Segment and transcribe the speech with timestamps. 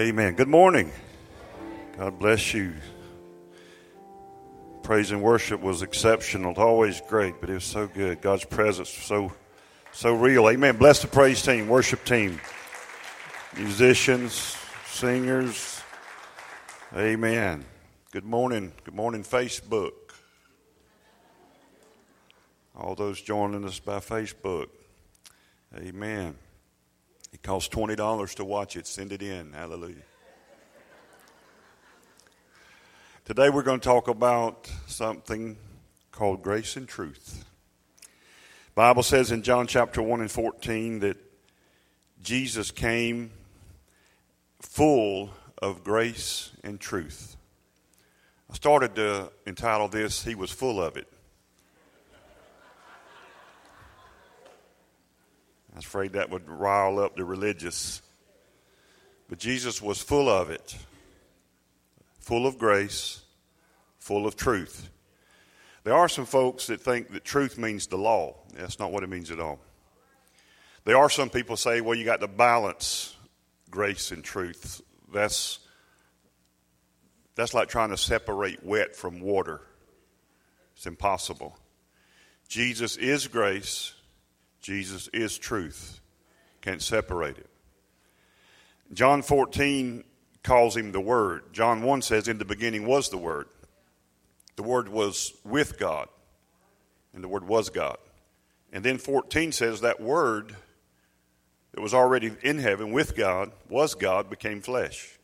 [0.00, 0.32] Amen.
[0.32, 0.90] Good morning.
[1.98, 2.72] God bless you.
[4.82, 8.22] Praise and worship was exceptional, always great, but it was so good.
[8.22, 9.30] God's presence so
[9.92, 10.48] so real.
[10.48, 10.78] Amen.
[10.78, 12.40] Bless the praise team, worship team,
[13.58, 14.56] musicians,
[14.86, 15.82] singers.
[16.96, 17.66] Amen.
[18.10, 18.72] Good morning.
[18.84, 19.92] Good morning, Facebook.
[22.74, 24.68] All those joining us by Facebook.
[25.76, 26.38] Amen.
[27.42, 28.86] It costs $20 to watch it.
[28.86, 29.54] Send it in.
[29.54, 30.02] Hallelujah.
[33.24, 35.56] Today we're going to talk about something
[36.12, 37.46] called grace and truth.
[38.74, 41.16] Bible says in John chapter 1 and 14 that
[42.22, 43.30] Jesus came
[44.60, 45.30] full
[45.62, 47.36] of grace and truth.
[48.50, 51.10] I started to entitle this He was full of it.
[55.72, 58.02] I was afraid that would rile up the religious.
[59.28, 60.76] But Jesus was full of it,
[62.18, 63.22] full of grace,
[63.98, 64.88] full of truth.
[65.84, 68.34] There are some folks that think that truth means the law.
[68.54, 69.60] That's not what it means at all.
[70.84, 73.16] There are some people say, well, you got to balance
[73.70, 74.82] grace and truth.
[75.12, 75.60] That's
[77.36, 79.62] that's like trying to separate wet from water.
[80.76, 81.56] It's impossible.
[82.48, 83.94] Jesus is grace.
[84.60, 86.00] Jesus is truth.
[86.60, 87.48] Can't separate it.
[88.92, 90.04] John 14
[90.42, 91.52] calls him the Word.
[91.52, 93.48] John 1 says, In the beginning was the Word.
[94.56, 96.08] The Word was with God,
[97.14, 97.96] and the Word was God.
[98.72, 100.54] And then 14 says that Word
[101.72, 105.18] that was already in heaven with God, was God, became flesh.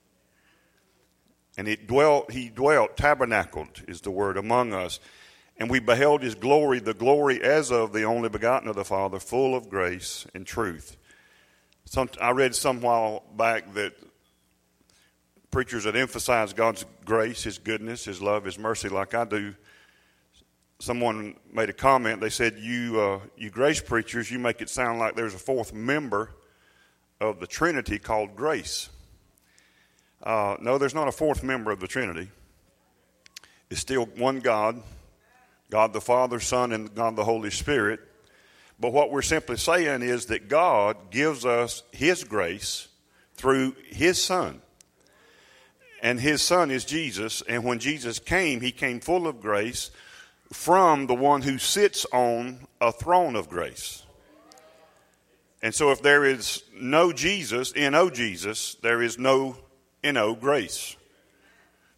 [1.56, 5.00] And it dwelt, he dwelt, tabernacled is the word among us.
[5.58, 9.18] And we beheld his glory, the glory as of the only begotten of the Father,
[9.18, 10.96] full of grace and truth.
[11.86, 13.94] Some, I read some while back that
[15.50, 19.54] preachers that emphasize God's grace, his goodness, his love, his mercy, like I do,
[20.78, 22.20] someone made a comment.
[22.20, 25.72] They said, "You, uh, you grace preachers, you make it sound like there's a fourth
[25.72, 26.32] member
[27.20, 28.90] of the Trinity called grace."
[30.22, 32.30] Uh, no, there's not a fourth member of the Trinity.
[33.70, 34.82] It's still one God,
[35.70, 38.00] God the Father, Son, and God the Holy Spirit.
[38.78, 42.88] But what we're simply saying is that God gives us His grace
[43.34, 44.60] through His Son.
[46.02, 47.42] And His Son is Jesus.
[47.48, 49.90] And when Jesus came, He came full of grace
[50.52, 54.02] from the one who sits on a throne of grace.
[55.62, 59.56] And so if there is no Jesus, N-O Jesus, there is no
[60.04, 60.96] N-O grace.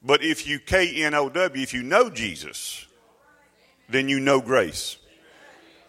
[0.03, 2.87] But if you K-N-O-W, if you know Jesus,
[3.89, 4.97] then you know grace.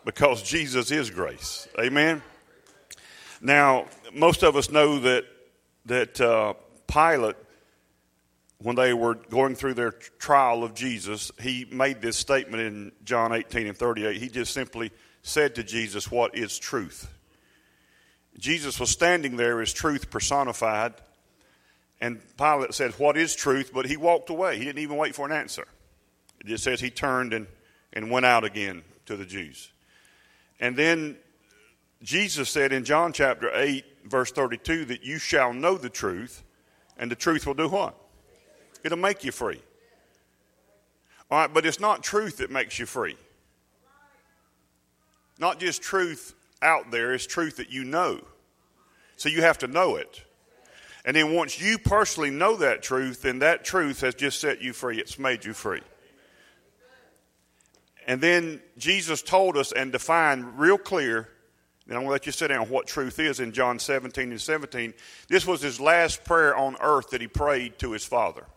[0.06, 1.68] Because Jesus is grace.
[1.80, 2.22] Amen?
[3.42, 5.26] Now, most of us know that,
[5.86, 6.54] that uh,
[6.88, 7.36] Pilate,
[8.62, 13.34] when they were going through their trial of Jesus, he made this statement in John
[13.34, 14.18] 18 and 38.
[14.18, 17.10] He just simply said to Jesus, What is truth?
[18.38, 20.94] Jesus was standing there as truth personified,
[22.02, 23.72] and Pilate said, What is truth?
[23.74, 24.58] But he walked away.
[24.58, 25.68] He didn't even wait for an answer.
[26.40, 27.48] It just says he turned and,
[27.94, 29.72] and went out again to the Jews.
[30.60, 31.18] And then
[32.02, 36.44] Jesus said in John chapter 8, verse 32, that you shall know the truth,
[36.98, 37.96] and the truth will do what?
[38.84, 39.62] It'll make you free.
[41.32, 43.18] All right, but it's not truth that makes you free.
[45.38, 48.22] Not just truth out there, it's truth that you know.
[49.16, 50.24] So you have to know it.
[51.06, 54.74] And then once you personally know that truth, then that truth has just set you
[54.74, 55.00] free.
[55.00, 55.82] It's made you free.
[58.10, 61.30] And then Jesus told us and defined real clear,
[61.86, 64.42] and I'm going to let you sit down, what truth is in John 17 and
[64.42, 64.96] 17.
[65.28, 68.48] This was his last prayer on earth that he prayed to his Father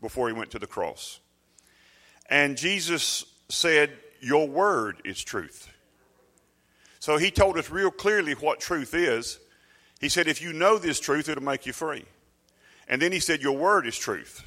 [0.00, 1.20] before he went to the cross.
[2.28, 5.72] And Jesus said, Your word is truth.
[6.98, 9.38] So he told us real clearly what truth is.
[10.00, 12.04] He said, If you know this truth, it'll make you free.
[12.88, 14.42] And then he said, Your word is truth.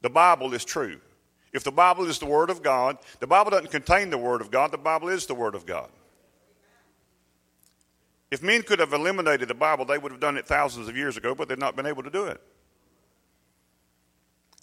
[0.00, 1.00] The Bible is true.
[1.52, 4.50] If the Bible is the Word of God, the Bible doesn't contain the Word of
[4.50, 5.88] God, the Bible is the Word of God.
[8.30, 11.16] If men could have eliminated the Bible, they would have done it thousands of years
[11.16, 12.40] ago, but they've not been able to do it.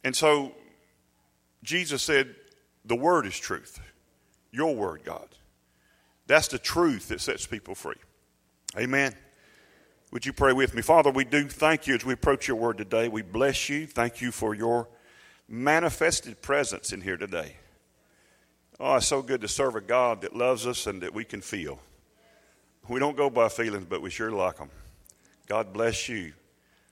[0.04, 0.54] And so
[1.64, 2.36] Jesus said,
[2.86, 3.80] The Word is truth.
[4.52, 5.28] Your Word, God.
[6.28, 7.96] That's the truth that sets people free.
[8.78, 9.16] Amen.
[10.12, 10.82] Would you pray with me?
[10.82, 13.08] Father, we do thank you as we approach your Word today.
[13.08, 13.88] We bless you.
[13.88, 14.88] Thank you for your
[15.48, 17.56] manifested presence in here today.
[18.80, 21.42] Oh, it's so good to serve a God that loves us and that we can
[21.42, 21.80] feel.
[22.88, 24.70] We don't go by feelings, but we sure like them.
[25.48, 26.34] God bless you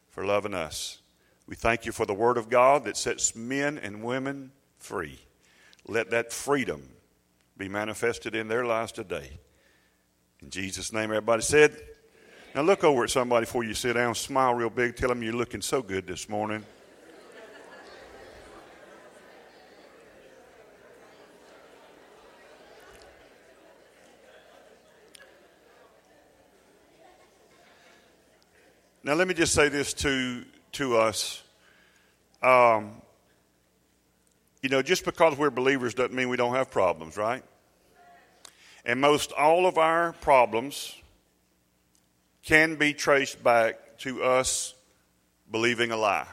[0.09, 0.99] for loving us.
[1.47, 5.19] We thank you for the Word of God that sets men and women free.
[5.87, 6.81] Let that freedom
[7.57, 9.39] be manifested in their lives today.
[10.41, 11.75] In Jesus' name, everybody said.
[12.55, 15.33] Now look over at somebody before you sit down, smile real big, tell them you're
[15.33, 16.63] looking so good this morning.
[29.05, 31.43] Now, let me just say this to, to us.
[32.41, 33.01] Um,
[34.61, 37.43] you know, just because we're believers doesn't mean we don't have problems, right?
[38.85, 40.95] And most all of our problems
[42.43, 44.73] can be traced back to us
[45.51, 46.27] believing a lie.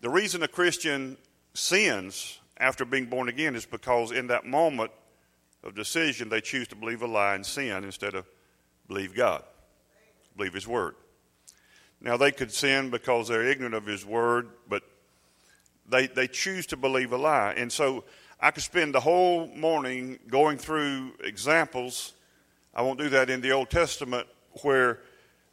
[0.00, 1.16] The reason a Christian
[1.54, 4.90] sins after being born again is because in that moment
[5.62, 8.26] of decision they choose to believe a lie and sin instead of
[8.88, 9.44] believe God,
[10.36, 10.96] believe His Word.
[12.02, 14.82] Now, they could sin because they're ignorant of His Word, but
[15.88, 17.54] they, they choose to believe a lie.
[17.56, 18.04] And so
[18.40, 22.12] I could spend the whole morning going through examples.
[22.74, 24.26] I won't do that in the Old Testament
[24.62, 24.98] where,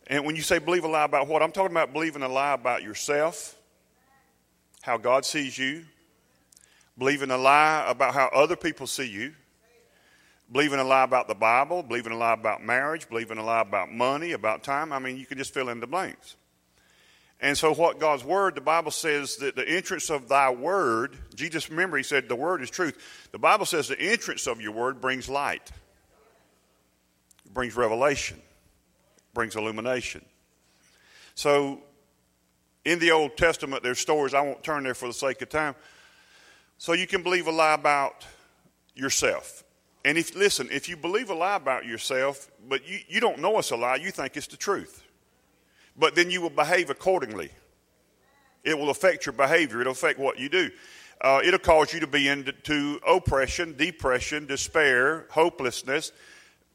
[0.07, 2.54] and when you say believe a lie about what, I'm talking about believing a lie
[2.54, 3.56] about yourself,
[4.81, 5.86] how God sees you,
[6.98, 9.34] believing a lie about how other people see you,
[10.51, 13.92] believing a lie about the Bible, believing a lie about marriage, believing a lie about
[13.92, 14.92] money, about time.
[14.92, 16.36] I mean, you can just fill in the blanks.
[17.42, 21.69] And so, what God's word, the Bible says that the entrance of thy word, Jesus,
[21.69, 22.98] remember, he said the word is truth.
[23.31, 25.72] The Bible says the entrance of your word brings light,
[27.46, 30.25] it brings revelation, it brings illumination.
[31.36, 31.81] So,
[32.84, 35.75] in the Old Testament, there's stories, I won't turn there for the sake of time.
[36.78, 38.25] So, you can believe a lie about
[38.96, 39.63] yourself.
[40.06, 43.60] And if, listen, if you believe a lie about yourself, but you, you don't know
[43.60, 45.04] it's a lie, you think it's the truth
[46.00, 47.51] but then you will behave accordingly.
[48.63, 50.72] It will affect your behavior, it'll affect what you do.
[51.22, 56.13] Uh, it'll cause you to be into oppression, depression, despair, hopelessness,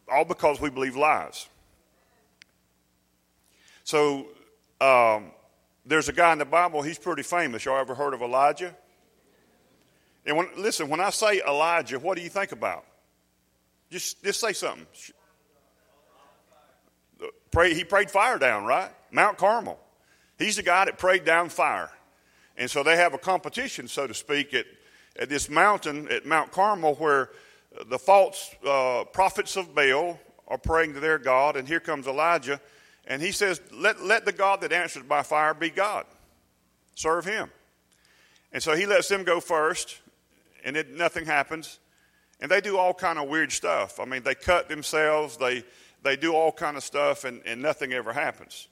[0.07, 1.49] all because we believe lies.
[3.85, 4.27] So,
[4.83, 5.31] um,
[5.87, 7.65] there's a guy in the Bible, he's pretty famous.
[7.65, 8.75] Y'all ever heard of Elijah?
[10.27, 12.85] And when, listen, when I say Elijah, what do you think about?
[13.95, 14.87] Just, just say something.
[17.53, 18.91] Pray, he prayed fire down, right?
[19.13, 19.79] Mount Carmel.
[20.37, 21.93] He's the guy that prayed down fire.
[22.57, 24.67] And so they have a competition, so to speak, at,
[25.17, 27.31] at this mountain at Mount Carmel where
[27.87, 30.19] the false uh, prophets of Baal
[30.49, 31.55] are praying to their God.
[31.55, 32.61] And here comes Elijah.
[33.07, 36.05] And he says, let, let the God that answers by fire be God.
[36.97, 37.49] Serve him.
[38.53, 40.01] And so he lets them go first,
[40.65, 41.79] and it, nothing happens.
[42.41, 44.01] And they do all kind of weird stuff.
[44.01, 45.65] I mean, they cut themselves, they,
[46.03, 48.69] they do all kind of stuff, and, and nothing ever happens.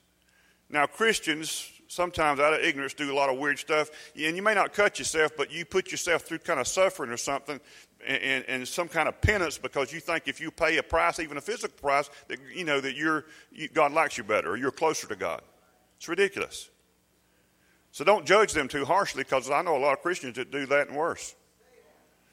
[0.68, 4.54] Now, Christians sometimes out of ignorance do a lot of weird stuff, and you may
[4.54, 7.60] not cut yourself, but you put yourself through kind of suffering or something,
[8.06, 11.36] and, and some kind of penance because you think if you pay a price, even
[11.36, 14.72] a physical price, that you know that you're you, God likes you better or you're
[14.72, 15.42] closer to God.
[15.98, 16.68] It's ridiculous.
[17.92, 20.66] So don't judge them too harshly because I know a lot of Christians that do
[20.66, 21.34] that and worse,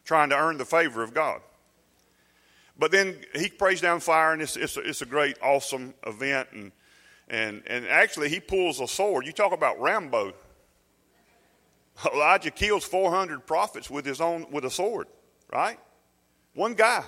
[0.09, 1.39] trying to earn the favor of God.
[2.77, 6.49] But then he prays down fire, and it's, it's, a, it's a great, awesome event,
[6.51, 6.71] and
[7.29, 9.25] and, and actually, he pulls a sword.
[9.25, 10.33] You talk about Rambo.
[12.11, 15.07] Elijah kills 400 prophets with his own with a sword,
[15.53, 15.77] right?
[16.55, 17.03] One guy.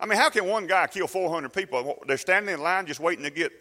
[0.00, 1.98] I mean, how can one guy kill 400 people?
[2.06, 3.52] They're standing in line just waiting to get.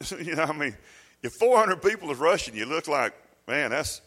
[0.22, 0.76] you know, I mean,
[1.22, 3.14] if 400 people is rushing you, look like
[3.48, 3.70] man.
[3.70, 4.00] That's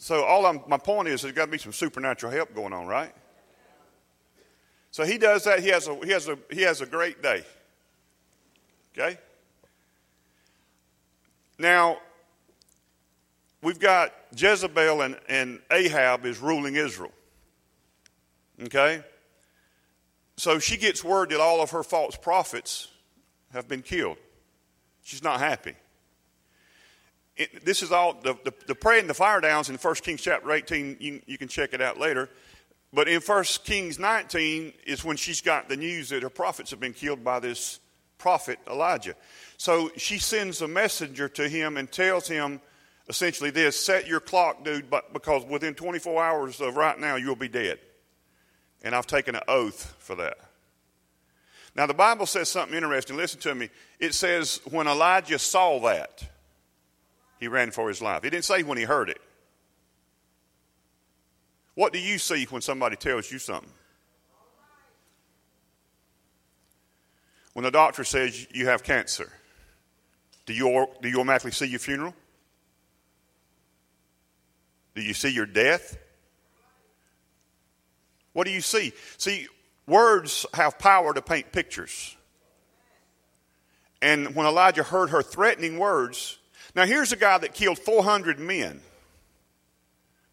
[0.00, 0.24] so.
[0.24, 3.12] All I'm, my point is, there's got to be some supernatural help going on, right?
[4.90, 5.60] So he does that.
[5.60, 7.44] He has a he has a he has a great day.
[8.92, 9.18] Okay.
[11.58, 11.98] Now,
[13.62, 17.12] we've got Jezebel and, and Ahab is ruling Israel.
[18.62, 19.04] Okay?
[20.36, 22.88] So she gets word that all of her false prophets
[23.52, 24.16] have been killed.
[25.02, 25.74] She's not happy.
[27.40, 30.52] It, this is all the, the, the praying the fire downs in 1 Kings chapter
[30.52, 30.98] 18.
[31.00, 32.28] You, you can check it out later.
[32.92, 36.80] But in 1 Kings 19 is when she's got the news that her prophets have
[36.80, 37.80] been killed by this
[38.18, 39.14] prophet Elijah.
[39.56, 42.60] So she sends a messenger to him and tells him
[43.08, 47.36] essentially this set your clock, dude, but because within 24 hours of right now, you'll
[47.36, 47.78] be dead.
[48.82, 50.36] And I've taken an oath for that.
[51.74, 53.16] Now, the Bible says something interesting.
[53.16, 53.70] Listen to me.
[53.98, 56.28] It says, when Elijah saw that,
[57.40, 58.22] he ran for his life.
[58.22, 59.20] He didn't say when he heard it.
[61.74, 63.72] What do you see when somebody tells you something?
[67.54, 69.32] When the doctor says you have cancer,
[70.46, 72.14] Do you, do you automatically see your funeral?
[74.94, 75.96] Do you see your death?
[78.32, 78.92] What do you see?
[79.16, 79.46] See,
[79.86, 82.16] words have power to paint pictures.
[84.02, 86.38] And when Elijah heard her threatening words,
[86.74, 88.80] now here's a guy that killed 400 men,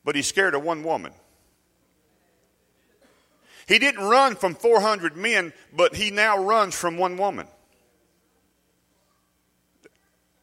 [0.03, 1.12] but he's scared of one woman.
[3.67, 7.48] He didn't run from 400 men, but he now runs from one woman.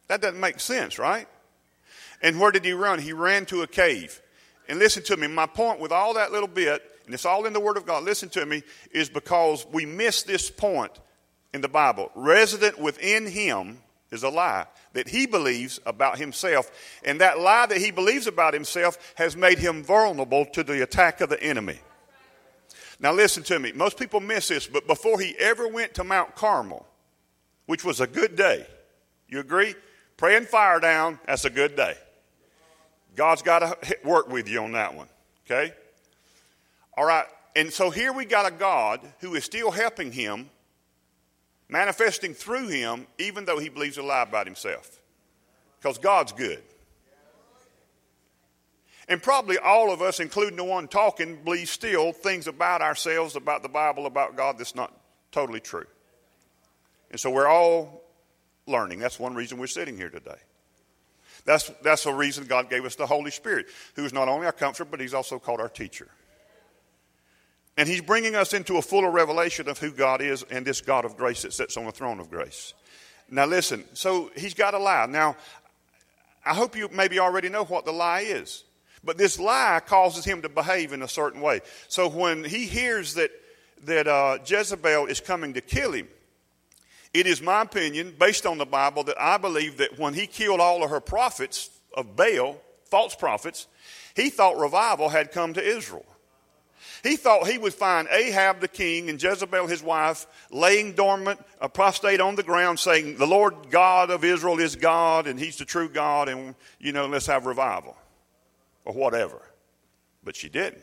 [0.07, 1.27] That doesn't make sense, right?
[2.21, 2.99] And where did he run?
[2.99, 4.21] He ran to a cave.
[4.69, 7.53] And listen to me, my point with all that little bit, and it's all in
[7.53, 10.91] the Word of God, listen to me, is because we miss this point
[11.53, 12.11] in the Bible.
[12.15, 13.79] Resident within him
[14.15, 16.71] is a lie that he believes about himself.
[17.03, 21.21] And that lie that he believes about himself has made him vulnerable to the attack
[21.21, 21.79] of the enemy.
[22.99, 23.71] Now, listen to me.
[23.73, 26.85] Most people miss this, but before he ever went to Mount Carmel,
[27.65, 28.65] which was a good day,
[29.27, 29.75] you agree?
[30.17, 31.95] Praying fire down, that's a good day.
[33.15, 35.07] God's got to work with you on that one,
[35.45, 35.73] okay?
[36.97, 40.49] All right, and so here we got a God who is still helping him,
[41.69, 44.99] manifesting through him, even though he believes a lie about himself.
[45.79, 46.61] Because God's good.
[49.07, 53.61] And probably all of us, including the one talking, believe still things about ourselves, about
[53.61, 54.91] the Bible, about God that's not
[55.31, 55.85] totally true.
[57.11, 58.01] And so we're all
[58.65, 58.99] learning.
[58.99, 60.39] That's one reason we're sitting here today.
[61.45, 64.51] That's, that's the reason God gave us the Holy Spirit, who is not only our
[64.51, 66.07] comforter, but He's also called our teacher.
[67.77, 71.05] And He's bringing us into a fuller revelation of who God is and this God
[71.05, 72.73] of grace that sits on the throne of grace.
[73.29, 75.05] Now, listen, so He's got a lie.
[75.07, 75.35] Now,
[76.45, 78.63] I hope you maybe already know what the lie is.
[79.03, 81.61] But this lie causes him to behave in a certain way.
[81.87, 83.29] So when he hears that,
[83.83, 86.07] that uh, Jezebel is coming to kill him,
[87.13, 90.59] it is my opinion, based on the Bible, that I believe that when he killed
[90.59, 93.67] all of her prophets of Baal, false prophets,
[94.15, 96.05] he thought revival had come to Israel.
[97.05, 101.69] He thought he would find Ahab the king and Jezebel his wife laying dormant, a
[101.69, 105.65] prostrate on the ground, saying, The Lord God of Israel is God and he's the
[105.65, 107.95] true God, and, you know, let's have revival
[108.85, 109.39] or whatever.
[110.23, 110.81] But she didn't.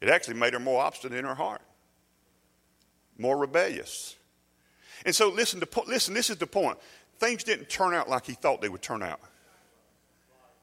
[0.00, 1.62] It actually made her more obstinate in her heart,
[3.18, 4.14] more rebellious.
[5.04, 6.78] And so, listen, to, listen, this is the point.
[7.18, 9.18] Things didn't turn out like he thought they would turn out.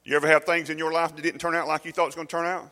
[0.06, 2.06] You ever have things in your life that didn't turn out like you thought it
[2.06, 2.72] was going to turn out?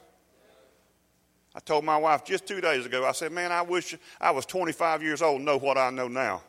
[1.55, 4.45] I told my wife just two days ago, I said, Man, I wish I was
[4.45, 6.41] 25 years old and know what I know now.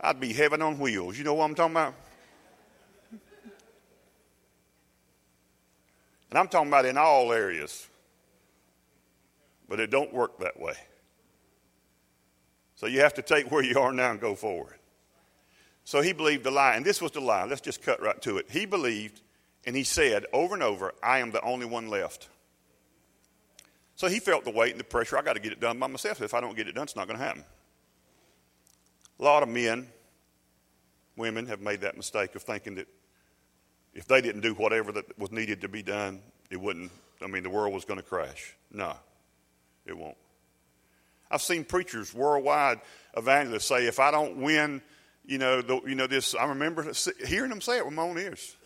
[0.00, 1.18] I'd be heaven on wheels.
[1.18, 1.94] You know what I'm talking about?
[6.30, 7.86] And I'm talking about in all areas.
[9.68, 10.74] But it don't work that way.
[12.74, 14.78] So you have to take where you are now and go forward.
[15.84, 17.44] So he believed the lie, and this was the lie.
[17.44, 18.50] Let's just cut right to it.
[18.50, 19.20] He believed,
[19.66, 22.28] and he said over and over, I am the only one left.
[23.96, 25.18] So he felt the weight and the pressure.
[25.18, 26.22] I got to get it done by myself.
[26.22, 27.44] If I don't get it done, it's not going to happen.
[29.20, 29.86] A lot of men,
[31.16, 32.88] women have made that mistake of thinking that
[33.94, 36.20] if they didn't do whatever that was needed to be done,
[36.50, 36.90] it wouldn't,
[37.22, 38.54] I mean, the world was going to crash.
[38.72, 38.94] No,
[39.86, 40.16] it won't.
[41.30, 42.80] I've seen preachers worldwide,
[43.16, 44.82] evangelists say, if I don't win,
[45.24, 46.34] you know, the, you know this.
[46.34, 46.92] I remember
[47.26, 48.56] hearing them say it with my own ears.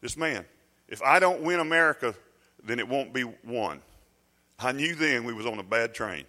[0.00, 0.44] This man,
[0.88, 2.14] if I don't win America,
[2.64, 3.82] then it won't be won.
[4.58, 6.24] I knew then we was on a bad train.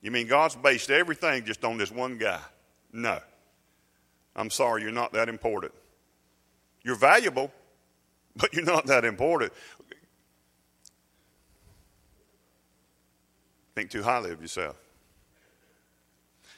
[0.00, 2.40] You mean God's based everything just on this one guy?
[2.92, 3.20] No.
[4.34, 5.72] I'm sorry, you're not that important.
[6.82, 7.52] You're valuable,
[8.36, 9.52] but you're not that important.
[13.74, 14.76] Think too highly of yourself.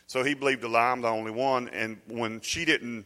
[0.07, 1.69] So he believed a lie, I'm the only one.
[1.69, 3.05] And when she didn't,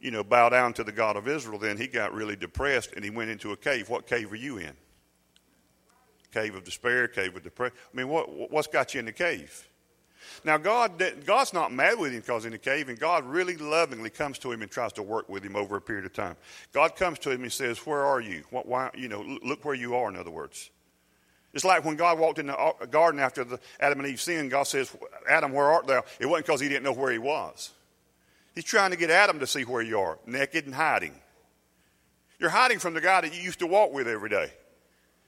[0.00, 3.04] you know, bow down to the God of Israel, then he got really depressed and
[3.04, 3.88] he went into a cave.
[3.88, 4.72] What cave are you in?
[6.32, 7.76] Cave of despair, cave of depression.
[7.92, 9.66] I mean, what, what's got you in the cave?
[10.44, 14.10] Now, God, God's not mad with him because in the cave, and God really lovingly
[14.10, 16.36] comes to him and tries to work with him over a period of time.
[16.72, 18.44] God comes to him and says, "Where are you?
[18.50, 20.70] What, why, you know, look where you are." In other words,
[21.54, 24.50] it's like when God walked in the uh, garden after the Adam and Eve sinned,
[24.50, 24.94] God says,
[25.28, 26.04] Adam, where art thou?
[26.20, 27.70] It wasn't because he didn't know where he was.
[28.54, 31.14] He's trying to get Adam to see where you are, naked and hiding.
[32.38, 34.52] You're hiding from the guy that you used to walk with every day.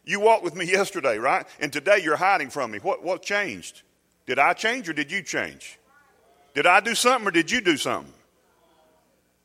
[0.05, 1.47] You walked with me yesterday, right?
[1.61, 2.79] And today you're hiding from me.
[2.79, 3.83] What, what changed?
[4.27, 5.79] Did I change or did you change?
[6.55, 8.13] Did I do something or did you do something?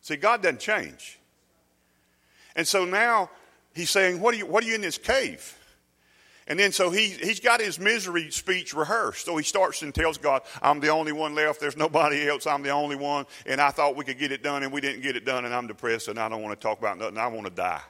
[0.01, 1.19] See, God doesn't change.
[2.55, 3.29] And so now
[3.73, 5.57] he's saying, What are you, what are you in this cave?
[6.47, 9.25] And then so he, he's got his misery speech rehearsed.
[9.25, 11.59] So he starts and tells God, I'm the only one left.
[11.59, 12.45] There's nobody else.
[12.45, 13.25] I'm the only one.
[13.47, 15.45] And I thought we could get it done and we didn't get it done.
[15.45, 17.17] And I'm depressed and I don't want to talk about nothing.
[17.17, 17.81] I want to die.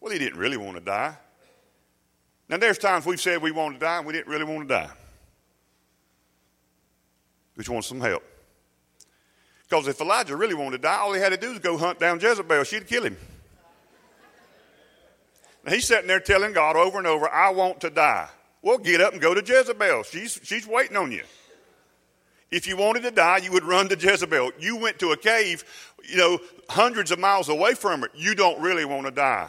[0.00, 1.16] Well, he didn't really want to die.
[2.48, 4.74] Now, there's times we've said we want to die and we didn't really want to
[4.74, 4.90] die.
[7.56, 8.22] We just want some help.
[9.68, 11.98] Because if Elijah really wanted to die, all he had to do was go hunt
[11.98, 12.64] down Jezebel.
[12.64, 13.16] She'd kill him.
[15.64, 18.28] Now, he's sitting there telling God over and over, I want to die.
[18.60, 20.02] Well, get up and go to Jezebel.
[20.02, 21.22] She's, she's waiting on you.
[22.50, 24.52] If you wanted to die, you would run to Jezebel.
[24.58, 25.64] You went to a cave,
[26.08, 28.10] you know, hundreds of miles away from it.
[28.14, 29.48] You don't really want to die.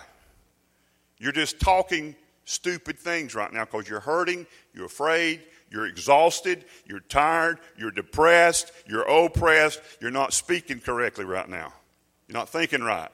[1.18, 7.02] You're just talking stupid things right now because you're hurting, you're afraid, you're exhausted, you're
[7.02, 11.74] tired, you're depressed, you're oppressed, you're not speaking correctly right now.
[12.28, 13.10] You're not thinking right.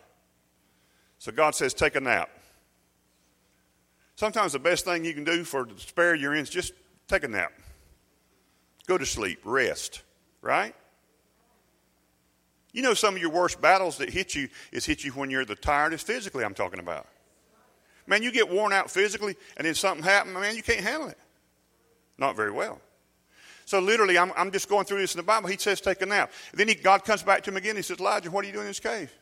[1.18, 2.30] So God says, take a nap.
[4.16, 6.74] Sometimes the best thing you can do for to spare your ends, just
[7.08, 7.54] take a nap.
[8.86, 10.02] Go to sleep, rest,
[10.42, 10.76] right?
[12.74, 15.46] You know some of your worst battles that hit you is hit you when you're
[15.46, 17.08] the tiredest physically, I'm talking about.
[18.12, 21.18] Man, you get worn out physically and then something happens, man, you can't handle it.
[22.18, 22.82] Not very well.
[23.64, 25.48] So literally, I'm, I'm just going through this in the Bible.
[25.48, 26.30] He says, take a nap.
[26.54, 27.78] Then he, God comes back to him again.
[27.78, 29.14] He says, Elijah, what are you doing in this cave?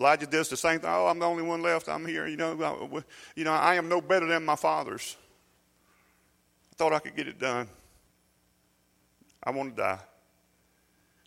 [0.00, 0.90] Elijah does the same thing.
[0.92, 1.88] Oh, I'm the only one left.
[1.88, 2.26] I'm here.
[2.26, 3.04] You know,
[3.36, 5.16] you know, I am no better than my fathers.
[6.72, 7.68] I thought I could get it done.
[9.44, 10.00] I want to die.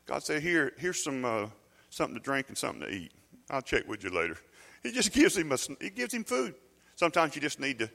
[0.06, 1.48] God said, "Here, here's some uh,
[1.90, 3.14] something to drink and something to eat.
[3.50, 4.38] I'll check with you later."
[4.86, 6.54] He just gives him a, he gives him food.
[6.96, 7.90] Sometimes you just need to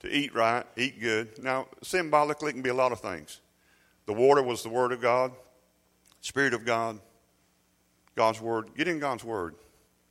[0.00, 1.42] to eat right, eat good.
[1.42, 3.40] Now, symbolically, it can be a lot of things.
[4.04, 5.32] The water was the Word of God,
[6.20, 7.00] Spirit of God,
[8.14, 8.68] God's Word.
[8.76, 9.54] Get in God's Word.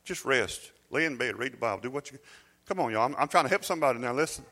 [0.02, 0.72] Just rest.
[0.90, 1.38] Lay in bed.
[1.38, 1.80] Read the Bible.
[1.80, 2.18] Do what you.
[2.66, 3.04] Come on, y'all.
[3.04, 4.12] I'm, I'm trying to help somebody now.
[4.12, 4.44] Listen.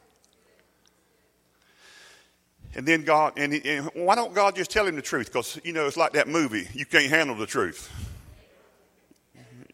[2.77, 5.27] And then God, and, he, and, why don't God just tell him the truth?
[5.27, 6.69] Because, you know, it's like that movie.
[6.73, 7.91] You can't handle the truth.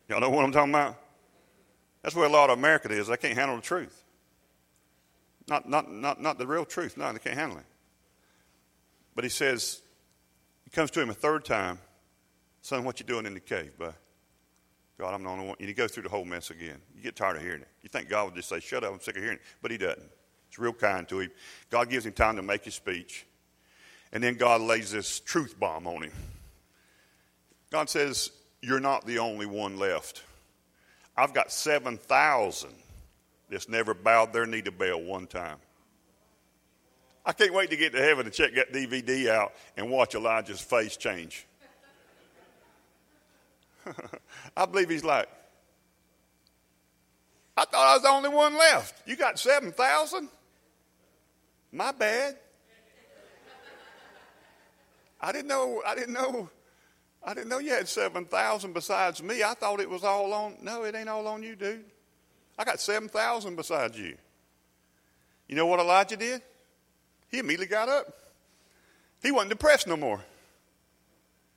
[0.08, 0.96] Y'all know what I'm talking about?
[2.02, 3.08] That's where a lot of America is.
[3.08, 4.04] They can't handle the truth.
[5.48, 6.96] Not, not, not, not the real truth.
[6.96, 7.64] No, they can't handle it.
[9.14, 9.82] But he says,
[10.64, 11.78] he comes to him a third time.
[12.62, 13.94] Son, what you doing in the cave, bud?
[14.98, 15.56] God, I'm the only one.
[15.58, 16.78] And you go through the whole mess again.
[16.94, 17.68] You get tired of hearing it.
[17.82, 19.42] You think God would just say, shut up, I'm sick of hearing it.
[19.62, 20.10] But he doesn't.
[20.48, 21.30] It's real kind to him.
[21.70, 23.26] God gives him time to make his speech.
[24.12, 26.12] And then God lays this truth bomb on him.
[27.70, 30.22] God says, You're not the only one left.
[31.20, 32.70] I've got 7,000
[33.50, 35.58] that's never bowed their knee to Baal one time.
[37.26, 40.62] I can't wait to get to heaven and check that DVD out and watch Elijah's
[40.62, 41.46] face change.
[44.56, 45.28] I believe he's like,
[47.54, 49.06] I thought I was the only one left.
[49.06, 50.26] You got 7,000?
[51.70, 52.36] My bad.
[55.20, 56.48] I didn't know, I didn't know,
[57.22, 59.42] I didn't know you had 7,000 besides me.
[59.42, 61.84] I thought it was all on, no, it ain't all on you, dude.
[62.58, 64.16] I got 7,000 besides you.
[65.48, 66.42] You know what Elijah did?
[67.28, 68.06] He immediately got up.
[69.22, 70.20] He wasn't depressed no more.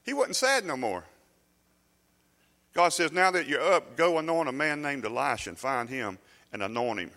[0.03, 1.03] He wasn't sad no more.
[2.73, 6.17] God says, Now that you're up, go anoint a man named Elisha and find him
[6.51, 7.11] and anoint him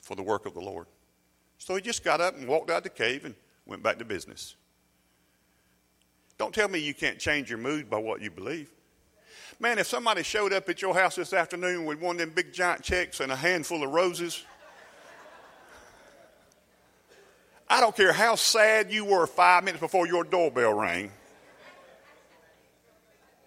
[0.00, 0.86] for the work of the Lord.
[1.58, 3.34] So he just got up and walked out the cave and
[3.66, 4.56] went back to business.
[6.42, 8.68] Don't tell me you can't change your mood by what you believe.
[9.60, 12.52] Man, if somebody showed up at your house this afternoon with one of them big
[12.52, 14.44] giant checks and a handful of roses,
[17.70, 21.12] I don't care how sad you were five minutes before your doorbell rang.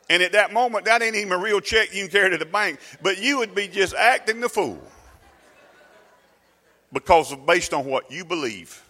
[0.09, 2.45] And at that moment, that ain't even a real check you can carry to the
[2.45, 4.81] bank, but you would be just acting the fool
[6.93, 8.81] because of based on what you believe.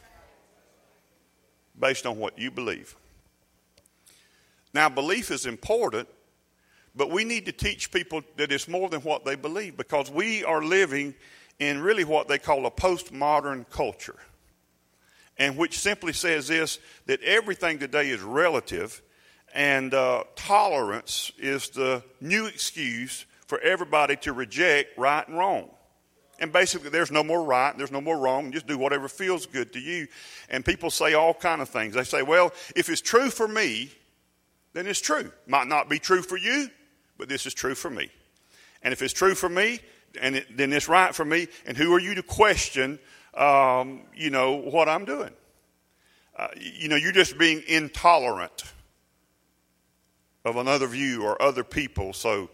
[1.79, 2.95] Based on what you believe.
[4.75, 6.07] Now, belief is important
[6.95, 10.43] but we need to teach people that it's more than what they believe because we
[10.45, 11.13] are living
[11.59, 14.15] in really what they call a postmodern culture.
[15.37, 19.01] And which simply says this that everything today is relative,
[19.53, 25.69] and uh, tolerance is the new excuse for everybody to reject right and wrong.
[26.39, 28.53] And basically, there's no more right, there's no more wrong.
[28.53, 30.07] Just do whatever feels good to you.
[30.49, 31.95] And people say all kind of things.
[31.95, 33.91] They say, "Well, if it's true for me,
[34.75, 35.31] then it's true.
[35.47, 36.69] Might not be true for you,
[37.17, 38.09] but this is true for me.
[38.83, 39.79] And if it's true for me,
[40.21, 42.99] and it, then it's right for me, and who are you to question,
[43.35, 45.31] um, you know, what I'm doing?
[46.37, 48.63] Uh, you know, you're just being intolerant
[50.43, 52.11] of another view or other people.
[52.11, 52.49] So,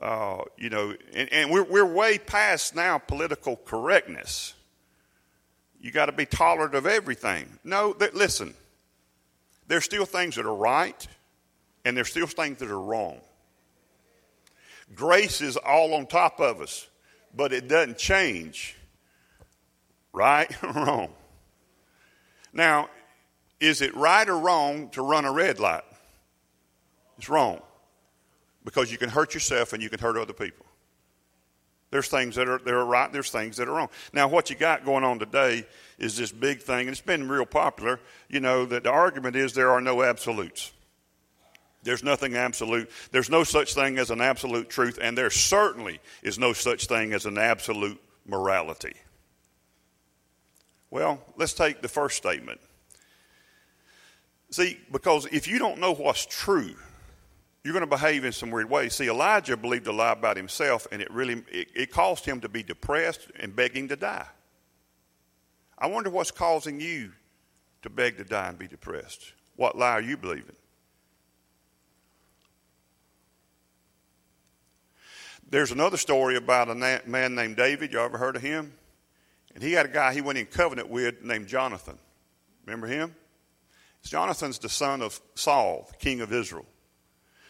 [0.00, 4.54] uh, you know, and, and we're, we're way past now political correctness.
[5.80, 7.58] You got to be tolerant of everything.
[7.64, 8.54] No, th- listen.
[9.66, 11.06] There's still things that are right,
[11.84, 13.20] and there's still things that are wrong.
[14.94, 16.86] Grace is all on top of us,
[17.34, 18.76] but it doesn't change.
[20.12, 21.12] Right or wrong?
[22.52, 22.88] Now,
[23.60, 25.82] is it right or wrong to run a red light?
[27.18, 27.60] It's wrong
[28.64, 30.64] because you can hurt yourself and you can hurt other people.
[31.90, 33.88] There's things that are, that are right, there's things that are wrong.
[34.12, 35.66] Now, what you got going on today
[35.98, 39.54] is this big thing, and it's been real popular, you know, that the argument is
[39.54, 40.72] there are no absolutes.
[41.88, 42.90] There's nothing absolute.
[43.12, 47.14] There's no such thing as an absolute truth, and there certainly is no such thing
[47.14, 48.92] as an absolute morality.
[50.90, 52.60] Well, let's take the first statement.
[54.50, 56.74] See, because if you don't know what's true,
[57.64, 58.94] you're going to behave in some weird ways.
[58.94, 62.50] See, Elijah believed a lie about himself, and it really it, it caused him to
[62.50, 64.26] be depressed and begging to die.
[65.78, 67.12] I wonder what's causing you
[67.80, 69.32] to beg to die and be depressed.
[69.56, 70.56] What lie are you believing?
[75.50, 77.92] There's another story about a man named David.
[77.92, 78.74] You ever heard of him?
[79.54, 81.98] And he had a guy he went in covenant with named Jonathan.
[82.66, 83.14] Remember him?
[84.02, 86.66] Jonathan's the son of Saul, the king of Israel.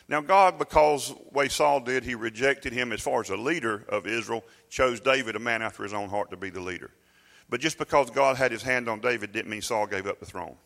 [0.08, 4.06] Now, God, because way Saul did, he rejected him as far as a leader of
[4.06, 6.90] Israel, chose David, a man after his own heart, to be the leader.
[7.50, 10.26] But just because God had his hand on David didn't mean Saul gave up the
[10.26, 10.56] throne.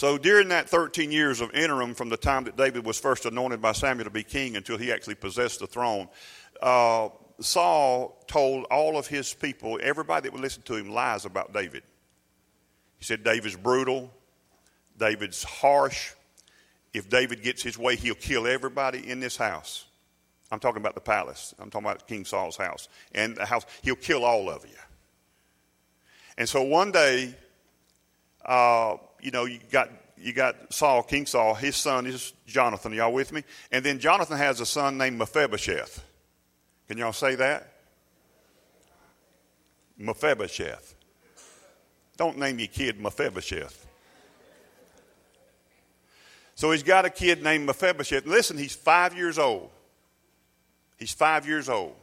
[0.00, 3.60] So during that 13 years of interim from the time that David was first anointed
[3.60, 6.08] by Samuel to be king until he actually possessed the throne,
[6.62, 11.52] uh, Saul told all of his people, everybody that would listen to him, lies about
[11.52, 11.82] David.
[12.96, 14.10] He said David's brutal,
[14.96, 16.12] David's harsh.
[16.94, 19.84] If David gets his way, he'll kill everybody in this house.
[20.50, 21.54] I'm talking about the palace.
[21.58, 22.88] I'm talking about King Saul's house.
[23.14, 24.78] And the house, he'll kill all of you.
[26.38, 27.34] And so one day,
[28.46, 31.54] uh, you know, you got you got Saul, King Saul.
[31.54, 32.92] His son is Jonathan.
[32.92, 33.42] Y'all with me?
[33.72, 36.04] And then Jonathan has a son named Mephibosheth.
[36.88, 37.72] Can y'all say that?
[39.96, 40.94] Mephibosheth.
[42.16, 43.86] Don't name your kid Mephibosheth.
[46.54, 48.26] So he's got a kid named Mephibosheth.
[48.26, 49.70] Listen, he's five years old.
[50.98, 51.94] He's five years old.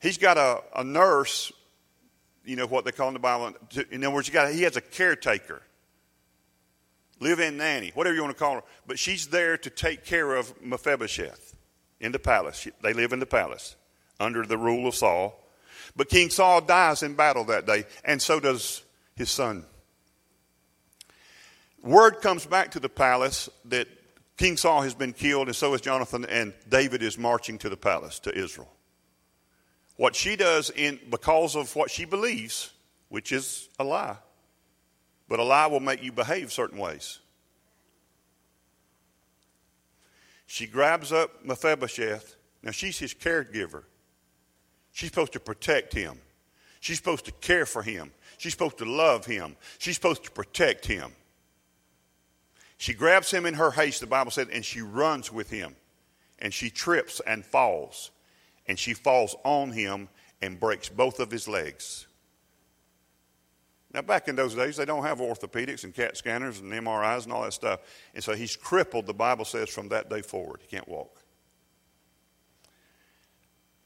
[0.00, 1.52] He's got a, a nurse,
[2.48, 3.52] you know what they call in the Bible.
[3.90, 5.60] In other words, got, he has a caretaker,
[7.20, 8.62] live in nanny, whatever you want to call her.
[8.86, 11.54] But she's there to take care of Mephibosheth
[12.00, 12.66] in the palace.
[12.82, 13.76] They live in the palace
[14.18, 15.38] under the rule of Saul.
[15.94, 18.82] But King Saul dies in battle that day, and so does
[19.14, 19.64] his son.
[21.82, 23.88] Word comes back to the palace that
[24.38, 27.76] King Saul has been killed, and so is Jonathan, and David is marching to the
[27.76, 28.72] palace to Israel.
[29.98, 32.72] What she does in because of what she believes,
[33.08, 34.16] which is a lie.
[35.28, 37.18] But a lie will make you behave certain ways.
[40.46, 42.36] She grabs up Mephibosheth.
[42.62, 43.82] Now she's his caregiver.
[44.92, 46.20] She's supposed to protect him.
[46.78, 48.12] She's supposed to care for him.
[48.38, 49.56] She's supposed to love him.
[49.78, 51.10] She's supposed to protect him.
[52.76, 55.74] She grabs him in her haste, the Bible said, and she runs with him.
[56.38, 58.12] And she trips and falls
[58.68, 60.08] and she falls on him
[60.40, 62.06] and breaks both of his legs.
[63.92, 67.32] Now, back in those days, they don't have orthopedics and CAT scanners and MRIs and
[67.32, 67.80] all that stuff.
[68.14, 70.60] And so he's crippled, the Bible says, from that day forward.
[70.60, 71.22] He can't walk.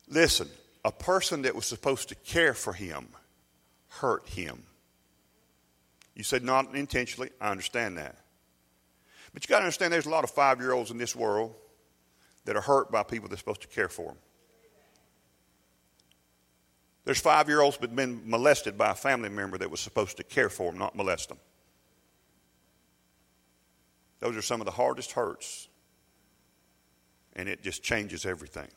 [0.08, 0.48] Listen,
[0.84, 3.06] a person that was supposed to care for him
[3.88, 4.64] hurt him.
[6.14, 7.30] You said not intentionally.
[7.40, 8.16] I understand that.
[9.32, 11.54] But you got to understand there's a lot of five year olds in this world
[12.44, 14.16] that are hurt by people that are supposed to care for them.
[17.04, 20.22] There's five year olds that been molested by a family member that was supposed to
[20.22, 21.38] care for them, not molest them.
[24.20, 25.68] Those are some of the hardest hurts,
[27.34, 28.68] and it just changes everything.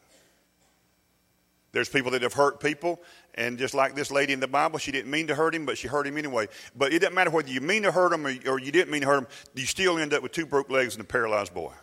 [1.71, 3.01] There's people that have hurt people,
[3.35, 5.77] and just like this lady in the Bible, she didn't mean to hurt him, but
[5.77, 6.47] she hurt him anyway.
[6.75, 9.01] But it doesn't matter whether you mean to hurt him or, or you didn't mean
[9.01, 11.73] to hurt him, you still end up with two broke legs and a paralyzed boy.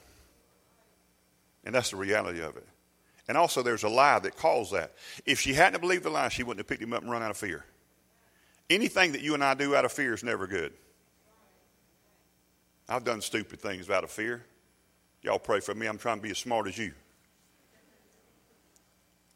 [1.64, 2.66] And that's the reality of it.
[3.28, 4.94] And also, there's a lie that caused that.
[5.24, 7.30] If she hadn't believed the lie, she wouldn't have picked him up and run out
[7.30, 7.64] of fear.
[8.68, 10.72] Anything that you and I do out of fear is never good.
[12.88, 14.44] I've done stupid things out of fear.
[15.22, 15.86] Y'all pray for me.
[15.86, 16.92] I'm trying to be as smart as you.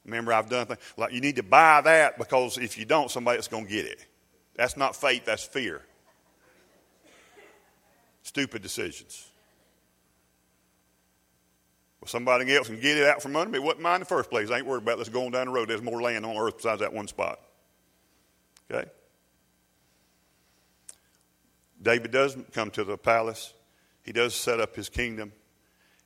[0.04, 3.36] Remember, I've done things like you need to buy that because if you don't, somebody
[3.36, 4.04] else going to get it.
[4.54, 5.82] That's not faith, that's fear.
[8.22, 9.30] Stupid decisions.
[12.08, 13.58] Somebody else can get it out from under me.
[13.58, 14.50] It wasn't mine in the first place.
[14.50, 15.68] I ain't worried about this going down the road.
[15.68, 17.40] There's more land on earth besides that one spot.
[18.70, 18.88] Okay?
[21.80, 23.54] David does come to the palace.
[24.02, 25.32] He does set up his kingdom.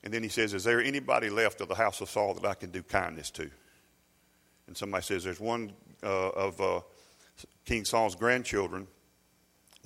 [0.02, 2.54] And then he says, Is there anybody left of the house of Saul that I
[2.54, 3.50] can do kindness to?
[4.66, 6.80] And somebody says, There's one uh, of uh,
[7.64, 8.86] King Saul's grandchildren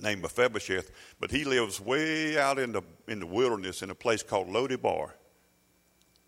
[0.01, 4.23] named Mephibosheth, but he lives way out in the, in the wilderness in a place
[4.23, 5.11] called Lodibar.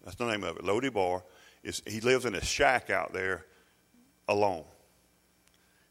[0.07, 0.63] That's the name of it.
[0.63, 1.23] Lodibar.
[1.65, 3.45] Is, he lives in a shack out there
[4.29, 4.65] alone.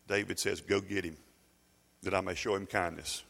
[0.07, 1.17] David says, Go get him,
[2.03, 3.23] that I may show him kindness.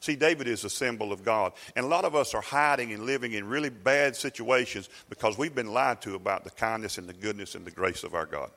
[0.00, 1.52] See, David is a symbol of God.
[1.76, 5.54] And a lot of us are hiding and living in really bad situations because we've
[5.54, 8.50] been lied to about the kindness and the goodness and the grace of our God.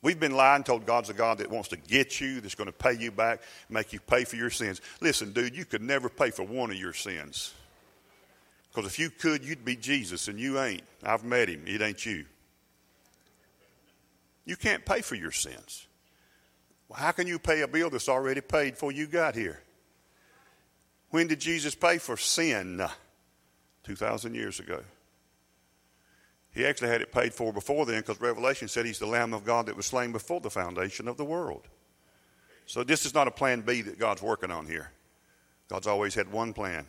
[0.00, 2.66] We've been lied and told God's a God that wants to get you, that's going
[2.66, 4.80] to pay you back, make you pay for your sins.
[5.00, 7.54] Listen, dude, you could never pay for one of your sins.
[8.72, 10.82] Because if you could, you'd be Jesus, and you ain't.
[11.02, 11.64] I've met him.
[11.66, 12.24] It ain't you.
[14.44, 15.86] You can't pay for your sins.
[16.88, 19.60] Well, how can you pay a bill that's already paid before you got here?
[21.10, 22.82] When did Jesus pay for sin?
[23.84, 24.80] 2,000 years ago.
[26.54, 29.44] He actually had it paid for before then because Revelation said he's the Lamb of
[29.44, 31.66] God that was slain before the foundation of the world.
[32.66, 34.90] So this is not a plan B that God's working on here.
[35.68, 36.86] God's always had one plan.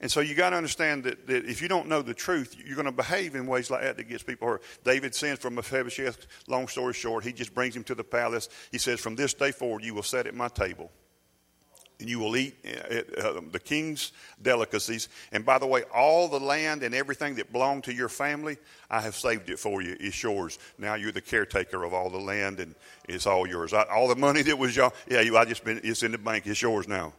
[0.00, 2.76] And so you got to understand that, that, if you don't know the truth, you're
[2.76, 4.62] going to behave in ways like that that gets people hurt.
[4.82, 8.48] David sends from Mephibosheth, long story short, he just brings him to the palace.
[8.72, 10.90] He says, From this day forward, you will sit at my table
[12.00, 15.08] and you will eat uh, uh, the king's delicacies.
[15.32, 18.56] And by the way, all the land and everything that belonged to your family,
[18.90, 19.96] I have saved it for you.
[20.00, 20.58] It's yours.
[20.78, 22.74] Now you're the caretaker of all the land, and
[23.08, 23.72] it's all yours.
[23.72, 26.46] All the money that was y'all, yeah, you, I just been, it's in the bank.
[26.46, 27.12] It's yours now.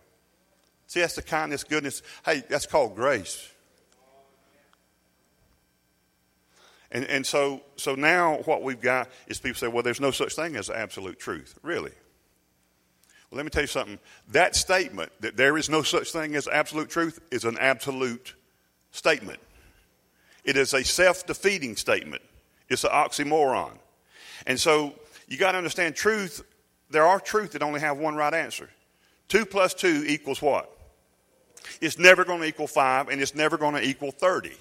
[0.92, 2.02] See, that's the kindness, goodness.
[2.26, 3.50] Hey, that's called grace.
[6.92, 10.36] And, and so, so now what we've got is people say, well, there's no such
[10.36, 11.58] thing as absolute truth.
[11.64, 11.94] Really?
[13.30, 14.00] Well, let me tell you something.
[14.34, 18.34] That statement, that there is no such thing as absolute truth, is an absolute
[18.92, 19.40] statement.
[20.44, 22.22] It is a self defeating statement,
[22.68, 23.78] it's an oxymoron.
[24.46, 24.94] And so
[25.30, 26.44] you got to understand truth.
[26.90, 28.70] There are truth that only have one right answer.
[29.30, 30.71] Two plus two equals what?
[31.82, 34.52] It's never going to equal five, and it's never going to equal 30.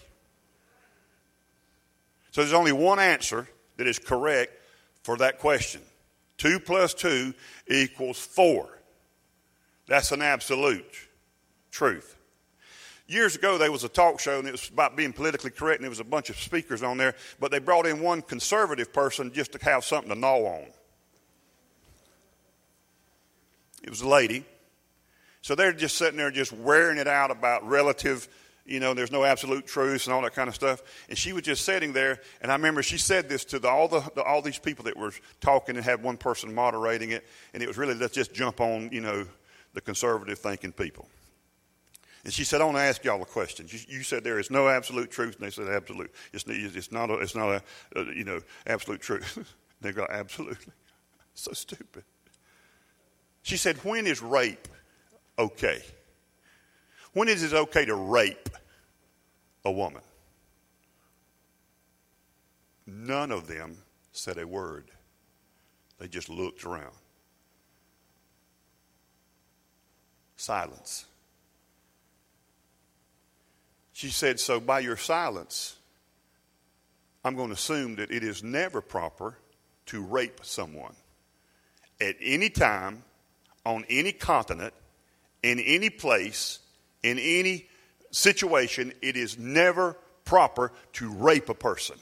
[2.31, 4.53] So there's only one answer that is correct
[5.03, 5.83] for that question.
[6.39, 7.35] 2 plus 2
[7.69, 8.69] equals 4.
[9.87, 10.87] That's an absolute
[11.71, 12.17] truth.
[13.07, 15.85] Years ago, there was a talk show, and it was about being politically correct, and
[15.85, 19.33] there was a bunch of speakers on there, but they brought in one conservative person
[19.33, 20.67] just to have something to gnaw on.
[23.83, 24.45] It was a lady.
[25.43, 28.29] So they're just sitting there just wearing it out about relative
[28.71, 30.83] you know, there's no absolute truth and all that kind of stuff.
[31.09, 33.89] And she was just sitting there, and I remember she said this to the, all
[33.89, 37.63] the, the, all these people that were talking and had one person moderating it, and
[37.63, 39.27] it was really let's just jump on, you know,
[39.75, 41.09] the conservative thinking people.
[42.23, 43.67] And she said, I want to ask y'all a question.
[43.69, 46.13] You, you, said there is no absolute truth, and they said absolute.
[46.33, 47.63] It's, it's not a, it's not a,
[47.97, 49.55] a you know, absolute truth.
[49.81, 50.73] they go, absolutely.
[51.33, 52.03] So stupid.
[53.43, 54.69] She said, when is rape
[55.41, 55.83] okay?
[57.13, 58.49] When is it okay to rape
[59.65, 60.03] a woman?
[62.87, 63.79] None of them
[64.13, 64.91] said a word.
[65.99, 66.95] They just looked around.
[70.37, 71.07] Silence.
[73.93, 75.77] She said, So by your silence,
[77.25, 79.37] I'm going to assume that it is never proper
[79.87, 80.95] to rape someone
[82.01, 83.03] at any time,
[83.67, 84.73] on any continent,
[85.43, 86.59] in any place,
[87.03, 87.69] in any
[88.11, 91.97] situation, it is never proper to rape a person.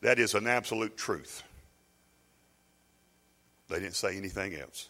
[0.00, 1.42] That is an absolute truth.
[3.68, 4.88] They didn't say anything else.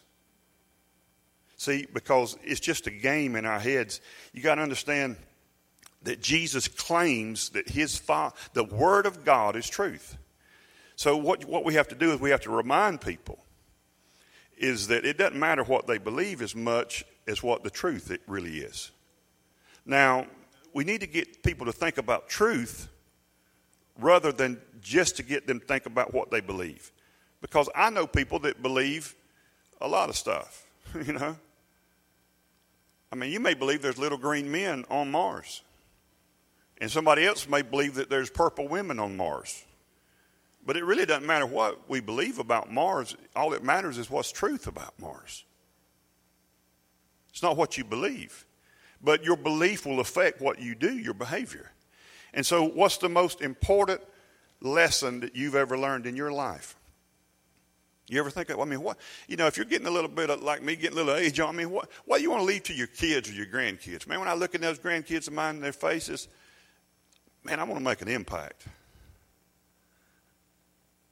[1.57, 3.99] See, because it's just a game in our heads.
[4.31, 5.17] You got to understand
[6.03, 10.17] that Jesus claims that his fa- the word of God is truth.
[10.95, 13.39] So what what we have to do is we have to remind people
[14.59, 18.21] is that it doesn't matter what they believe as much as what the truth it
[18.27, 18.91] really is.
[19.85, 20.27] Now,
[20.73, 22.89] we need to get people to think about truth
[23.97, 26.91] rather than just to get them to think about what they believe.
[27.41, 29.15] Because I know people that believe
[29.81, 30.67] a lot of stuff,
[31.05, 31.37] you know.
[33.11, 35.63] I mean, you may believe there's little green men on Mars.
[36.79, 39.63] And somebody else may believe that there's purple women on Mars.
[40.65, 43.15] But it really doesn't matter what we believe about Mars.
[43.35, 45.43] All that matters is what's truth about Mars.
[47.31, 48.45] It's not what you believe.
[49.01, 51.71] but your belief will affect what you do, your behavior.
[52.33, 54.01] And so, what's the most important
[54.61, 56.75] lesson that you've ever learned in your life?
[58.07, 60.31] You ever think of, I mean, what, you know, if you're getting a little bit
[60.31, 62.41] of, like me, getting a little age on, I mean, what, what do you want
[62.41, 64.07] to leave to your kids or your grandkids?
[64.07, 66.27] Man, when I look at those grandkids of mine in their faces,
[67.43, 68.65] man, I want to make an impact.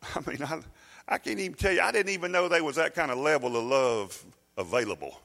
[0.15, 0.59] I mean, I,
[1.07, 3.55] I can't even tell you, I didn't even know there was that kind of level
[3.55, 4.25] of love
[4.57, 5.19] available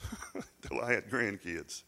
[0.34, 1.82] until I had grandkids.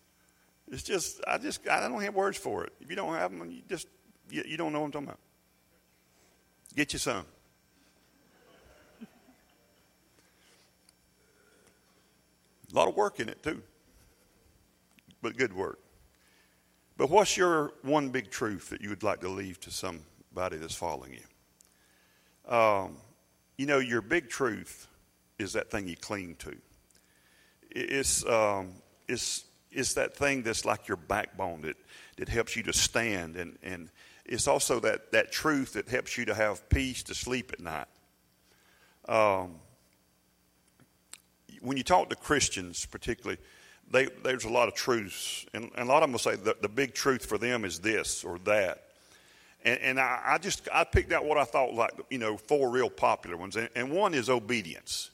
[0.70, 2.72] It's just, I just, I don't have words for it.
[2.80, 3.88] If you don't have them, you just,
[4.30, 5.20] you, you don't know what I'm talking about.
[6.74, 7.26] Get you some.
[12.72, 13.62] A lot of work in it, too,
[15.20, 15.78] but good work.
[16.96, 20.74] But what's your one big truth that you would like to leave to somebody that's
[20.74, 21.31] following you?
[22.48, 22.96] Um,
[23.56, 24.88] you know, your big truth
[25.38, 26.56] is that thing you cling to.
[27.70, 28.72] It's, um,
[29.08, 31.76] it's, it's that thing that's like your backbone that,
[32.16, 33.36] that helps you to stand.
[33.36, 33.88] And, and
[34.24, 37.86] it's also that, that truth that helps you to have peace to sleep at night.
[39.08, 39.56] Um,
[41.60, 43.38] when you talk to Christians, particularly,
[43.90, 45.46] they, there's a lot of truths.
[45.54, 47.80] And, and, a lot of them will say the, the big truth for them is
[47.80, 48.84] this or that.
[49.64, 52.70] And, and I, I, just I picked out what I thought like you know four
[52.70, 55.10] real popular ones, and, and one is obedience.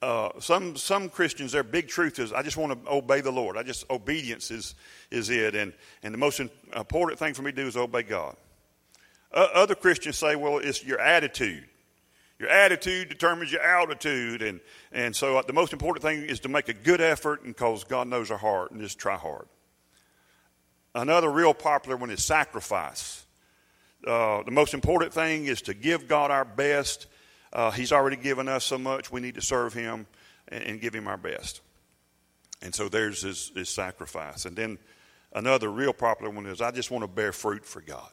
[0.00, 3.56] Uh, some some Christians, their big truth is I just want to obey the Lord.
[3.56, 4.74] I just obedience is
[5.10, 8.36] is it, and and the most important thing for me to do is obey God.
[9.32, 11.64] Uh, other Christians say, well, it's your attitude.
[12.38, 14.60] Your attitude determines your altitude, and
[14.90, 17.84] and so uh, the most important thing is to make a good effort, and because
[17.84, 19.46] God knows our heart, and just try hard.
[20.94, 23.21] Another real popular one is sacrifice.
[24.06, 27.06] Uh, the most important thing is to give God our best.
[27.52, 29.12] Uh, he's already given us so much.
[29.12, 30.06] We need to serve Him
[30.48, 31.60] and, and give Him our best.
[32.62, 34.44] And so there's his, his sacrifice.
[34.44, 34.78] And then
[35.32, 38.10] another real popular one is I just want to bear fruit for God.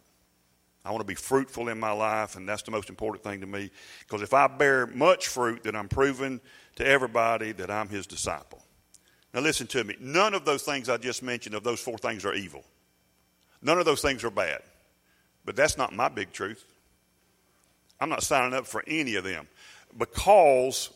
[0.83, 3.47] I want to be fruitful in my life, and that's the most important thing to
[3.47, 3.69] me.
[3.99, 6.39] Because if I bear much fruit, then I'm proving
[6.77, 8.63] to everybody that I'm His disciple.
[9.33, 9.95] Now, listen to me.
[9.99, 12.63] None of those things I just mentioned, of those four things, are evil.
[13.61, 14.61] None of those things are bad.
[15.45, 16.63] But that's not my big truth.
[17.99, 19.47] I'm not signing up for any of them
[19.97, 20.89] because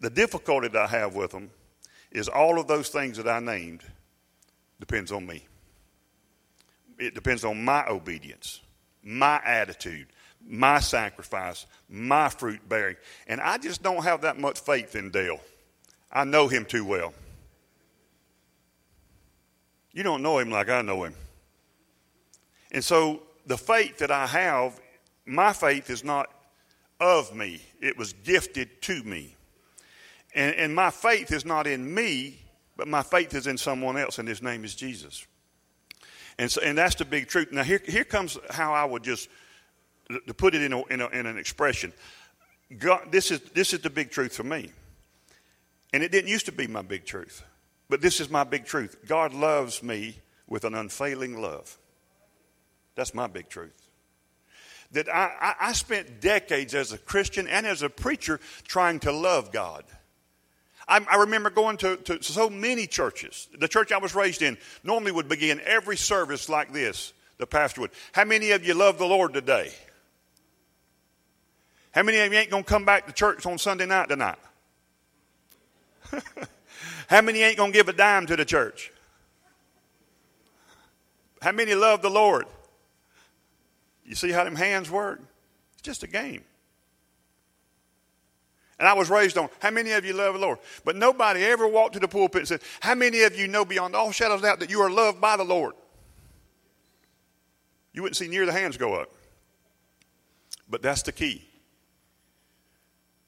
[0.00, 1.50] the difficulty that I have with them
[2.10, 3.82] is all of those things that I named
[4.80, 5.44] depends on me.
[6.98, 8.60] It depends on my obedience,
[9.02, 10.08] my attitude,
[10.46, 12.96] my sacrifice, my fruit bearing.
[13.26, 15.40] And I just don't have that much faith in Dale.
[16.10, 17.12] I know him too well.
[19.92, 21.14] You don't know him like I know him.
[22.72, 24.78] And so the faith that I have,
[25.26, 26.30] my faith is not
[27.00, 29.34] of me, it was gifted to me.
[30.34, 32.40] And, and my faith is not in me,
[32.76, 35.26] but my faith is in someone else, and his name is Jesus.
[36.38, 37.48] And, so, and that's the big truth.
[37.50, 39.28] Now, here, here comes how I would just,
[40.08, 41.92] to put it in, a, in, a, in an expression.
[42.76, 44.70] God, this, is, this is the big truth for me.
[45.92, 47.42] And it didn't used to be my big truth,
[47.88, 48.96] but this is my big truth.
[49.06, 51.78] God loves me with an unfailing love.
[52.98, 53.80] That's my big truth.
[54.90, 59.12] That I, I, I spent decades as a Christian and as a preacher trying to
[59.12, 59.84] love God.
[60.88, 63.46] I, remember going to, to so many churches.
[63.56, 67.12] The church I was raised in normally would begin every service like this.
[67.36, 67.92] The pastor would.
[68.12, 69.70] How many of you love the Lord today?
[71.92, 74.38] How many of you ain't going to come back to church on Sunday night tonight?
[77.08, 78.90] How many ain't going to give a dime to the church?
[81.40, 82.46] How many love the Lord?
[84.08, 85.20] You see how them hands work?
[85.74, 86.42] It's just a game.
[88.78, 90.58] And I was raised on how many of you love the Lord?
[90.84, 93.94] But nobody ever walked to the pulpit and said, How many of you know beyond
[93.94, 95.74] all shadows of doubt that you are loved by the Lord?
[97.92, 99.12] You wouldn't see near the hands go up.
[100.70, 101.46] But that's the key.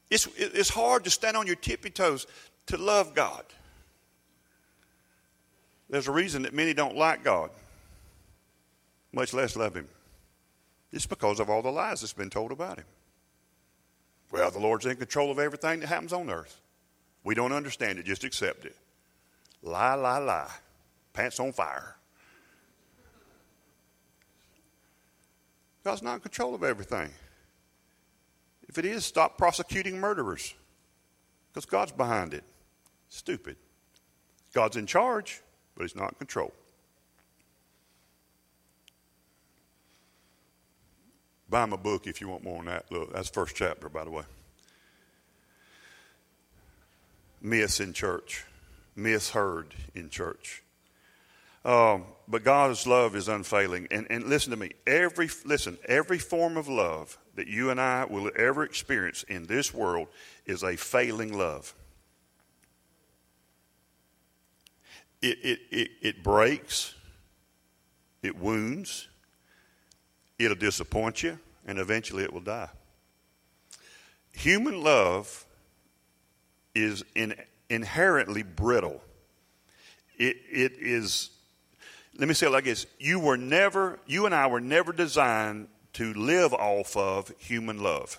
[0.09, 2.27] It's, it's hard to stand on your tippy toes
[2.67, 3.45] to love God.
[5.91, 7.51] There's a reason that many don't like God,
[9.13, 9.89] much less love Him.
[10.93, 12.87] It's because of all the lies that's been told about him.
[14.33, 16.61] Well, the Lord's in control of everything that happens on earth.
[17.25, 18.77] We don't understand it, just accept it.
[19.63, 20.51] Lie, lie, lie.
[21.13, 21.97] Pants on fire.
[25.85, 27.11] God's not in control of everything.
[28.69, 30.55] If it is, stop prosecuting murderers
[31.53, 32.45] because God's behind it.
[33.09, 33.57] Stupid.
[34.53, 35.41] God's in charge,
[35.75, 36.53] but He's not in control.
[41.51, 42.91] Buy my book if you want more on that.
[42.93, 44.23] Look, that's first chapter, by the way.
[47.43, 48.45] Miss in church.
[48.95, 50.63] misheard in church.
[51.65, 53.89] Um, but God's love is unfailing.
[53.91, 54.71] And, and listen to me.
[54.87, 59.75] Every listen, every form of love that you and I will ever experience in this
[59.75, 60.09] world
[60.47, 61.75] is a failing love.
[65.21, 66.95] It, it, it, it breaks,
[68.23, 69.09] it wounds,
[70.41, 72.71] it'll disappoint you, and eventually it will die.
[74.33, 75.45] Human love
[76.75, 77.35] is in,
[77.69, 79.03] inherently brittle.
[80.17, 81.31] It, it is,
[82.17, 85.69] let me say it like this you were never, you and I were never designed
[85.95, 88.19] to live off of human love.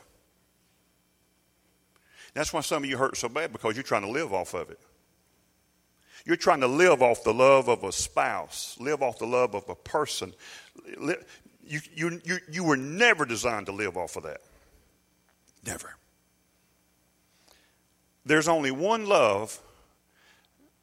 [2.34, 4.70] That's why some of you hurt so bad because you're trying to live off of
[4.70, 4.80] it.
[6.26, 9.68] You're trying to live off the love of a spouse, live off the love of
[9.70, 10.34] a person.
[11.66, 14.42] You, you, you, you were never designed to live off of that.
[15.66, 15.96] Never.
[18.26, 19.60] There's only one love,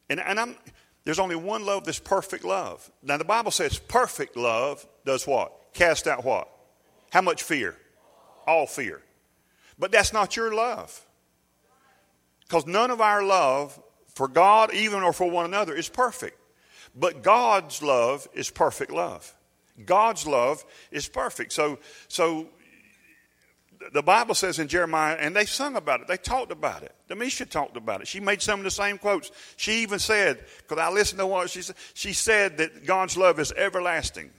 [0.09, 0.57] and, and I'm,
[1.05, 2.91] there's only one love that's perfect love.
[3.03, 5.53] Now, the Bible says perfect love does what?
[5.73, 6.49] Cast out what?
[7.11, 7.77] How much fear?
[8.47, 9.03] All fear.
[9.79, 11.05] But that's not your love.
[12.41, 13.79] Because none of our love
[14.15, 16.37] for God, even or for one another, is perfect.
[16.97, 19.33] But God's love is perfect love.
[19.85, 21.53] God's love is perfect.
[21.53, 22.49] So, so
[23.93, 26.09] the Bible says in Jeremiah, and they sung about it.
[26.09, 26.95] They talked about it.
[27.09, 28.09] Demisha talked about it.
[28.09, 29.31] She made some of the same quotes.
[29.57, 33.39] She even said, because I listened to what she said, she said that God's love
[33.39, 34.31] is everlasting.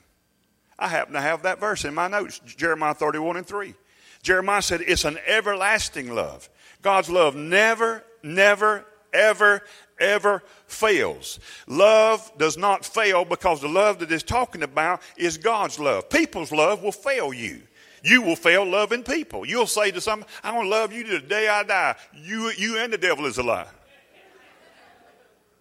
[0.78, 3.74] I happen to have that verse in my notes, Jeremiah 31 and 3.
[4.22, 6.50] Jeremiah said, It's an everlasting love.
[6.82, 9.62] God's love never, never, ever,
[10.00, 11.40] ever fails.
[11.68, 16.10] Love does not fail because the love that it's talking about is God's love.
[16.10, 17.62] People's love will fail you.
[18.04, 19.46] You will fail loving people.
[19.46, 21.96] You'll say to someone, I want to love you to the day I die.
[22.14, 23.68] You, you and the devil is a lie.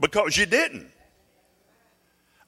[0.00, 0.92] Because you didn't.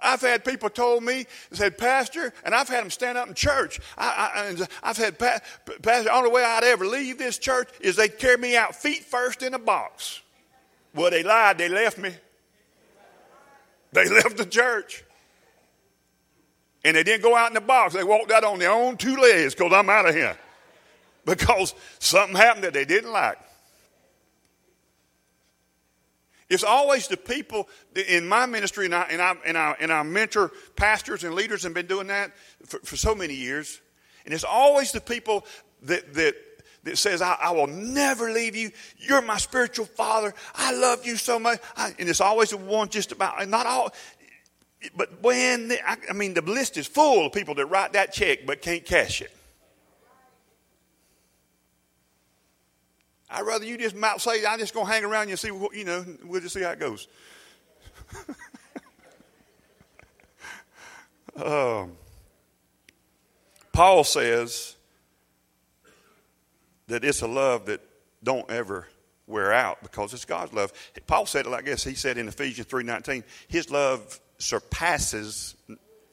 [0.03, 3.81] I've had people told me, said, Pastor, and I've had them stand up in church.
[3.99, 5.45] I, have had, Pastor,
[5.83, 9.43] the only way I'd ever leave this church is they'd carry me out feet first
[9.43, 10.23] in a box.
[10.95, 11.59] Well, they lied.
[11.59, 12.11] They left me.
[13.93, 15.05] They left the church.
[16.85, 17.95] And they didn't go out in the box.
[17.95, 20.37] They walked out on their own two legs because I'm out of here.
[21.27, 23.37] Because something happened that they didn't like.
[26.49, 30.03] It's always the people in my ministry, and I, and I, and I, and I
[30.03, 32.33] mentor pastors and leaders and been doing that
[32.67, 33.81] for, for so many years.
[34.25, 35.45] And it's always the people
[35.83, 36.35] that, that,
[36.85, 38.71] that says, I, I, will never leave you.
[38.97, 40.35] You're my spiritual father.
[40.55, 41.61] I love you so much.
[41.77, 43.93] I, and it's always the one just about, and not all,
[44.97, 48.47] but when, I, I mean, the list is full of people that write that check
[48.47, 49.31] but can't cash it.
[53.31, 55.53] I'd rather you just might say, I'm just going to hang around you and see,
[55.53, 57.07] what, you know, we'll just see how it goes.
[61.45, 61.93] um,
[63.73, 64.75] Paul says
[66.91, 67.81] that it's a love that
[68.23, 68.87] don't ever
[69.27, 70.73] wear out because it's God's love.
[71.07, 71.85] Paul said it like this.
[71.85, 75.55] He said in Ephesians 3.19, his love surpasses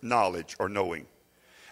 [0.02, 1.06] knowledge or knowing.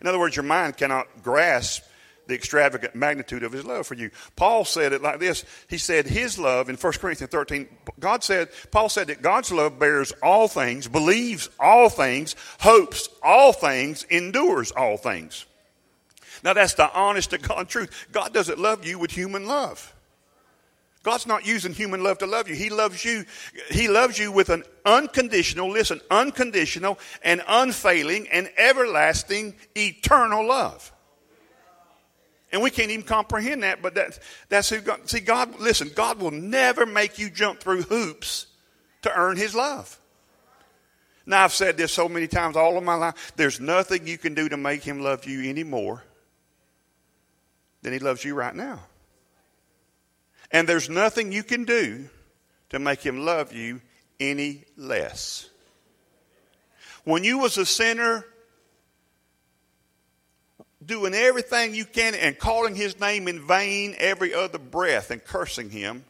[0.01, 1.83] In other words, your mind cannot grasp
[2.27, 4.09] the extravagant magnitude of his love for you.
[4.35, 5.45] Paul said it like this.
[5.69, 7.67] He said his love in 1 Corinthians 13,
[7.99, 13.53] God said, Paul said that God's love bears all things, believes all things, hopes all
[13.53, 15.45] things, endures all things.
[16.45, 18.07] Now that's the honest to God truth.
[18.11, 19.93] God doesn't love you with human love.
[21.01, 22.55] God's not using human love to love you.
[22.55, 23.25] He loves you.
[23.71, 30.93] He loves you with an unconditional, listen, unconditional and unfailing and everlasting eternal love.
[32.51, 36.19] And we can't even comprehend that, but that's, that's who God, see, God, listen, God
[36.19, 38.45] will never make you jump through hoops
[39.01, 39.99] to earn his love.
[41.25, 43.33] Now, I've said this so many times all of my life.
[43.35, 46.03] There's nothing you can do to make him love you any more
[47.85, 48.79] than he loves you right now.
[50.49, 52.09] And there's nothing you can do
[52.69, 53.79] to make him love you
[54.19, 55.47] any less.
[57.03, 58.25] When you was a sinner,
[60.83, 65.69] doing everything you can and calling his name in vain every other breath and cursing
[65.69, 66.05] him,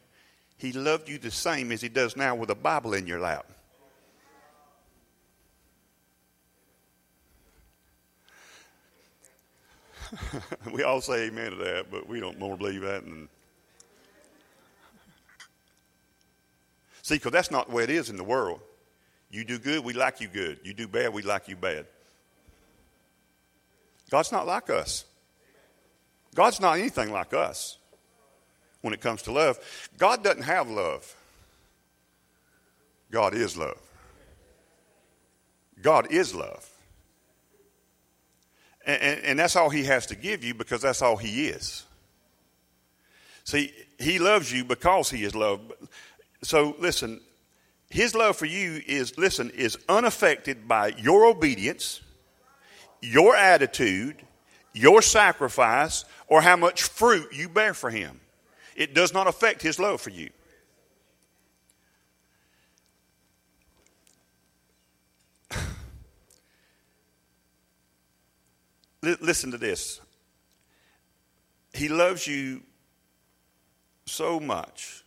[0.57, 3.51] he loved you the same as he does now with a Bible in your lap.
[10.71, 13.03] we all say amen to that, but we don't more believe that.
[17.01, 18.61] See, because that's not the way it is in the world.
[19.29, 20.59] You do good, we like you good.
[20.63, 21.85] You do bad, we like you bad.
[24.09, 25.05] God's not like us.
[26.33, 27.77] God's not anything like us
[28.81, 29.57] when it comes to love.
[29.97, 31.15] God doesn't have love.
[33.11, 33.79] God is love.
[35.81, 36.69] God is love.
[38.86, 41.83] And, and, that's all He has to give you because that's all He is.
[43.43, 45.59] See, He loves you because He is love.
[46.43, 47.19] So listen,
[47.89, 52.01] His love for you is, listen, is unaffected by your obedience,
[53.01, 54.17] your attitude,
[54.73, 58.19] your sacrifice, or how much fruit you bear for Him.
[58.75, 60.29] It does not affect His love for you.
[69.05, 70.01] Listen to this.
[71.73, 72.63] He loves you
[74.05, 75.03] so much.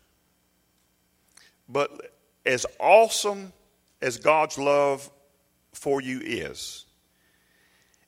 [1.69, 2.13] But
[2.45, 3.53] as awesome
[4.01, 5.11] as God's love
[5.73, 6.87] for you is,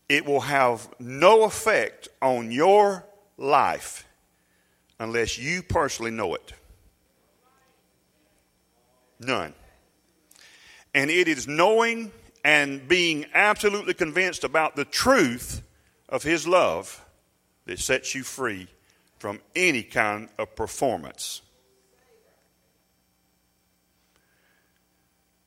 [0.09, 3.05] it will have no effect on your
[3.36, 4.05] life
[4.99, 6.53] unless you personally know it.
[9.20, 9.55] None.
[10.95, 12.11] And it is knowing
[12.45, 15.62] and being absolutely convinced about the truth
[16.11, 17.05] of His love
[17.67, 18.69] that sets you free
[19.19, 21.43] from any kind of performance.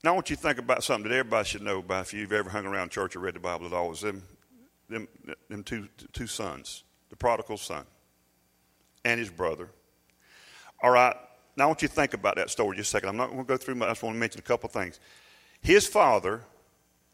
[0.04, 2.34] Now, I want you to think about something that everybody should know about if you've
[2.34, 3.92] ever hung around church or read the Bible at all.
[3.92, 4.24] Is them,
[4.90, 5.08] them,
[5.50, 7.86] them two, two sons, the prodigal son
[9.06, 9.70] and his brother.
[10.82, 11.16] All right,
[11.56, 13.10] now I want you to think about that story just a second.
[13.10, 13.88] I'm not going to go through much.
[13.88, 15.00] I just want to mention a couple things.
[15.62, 16.42] His father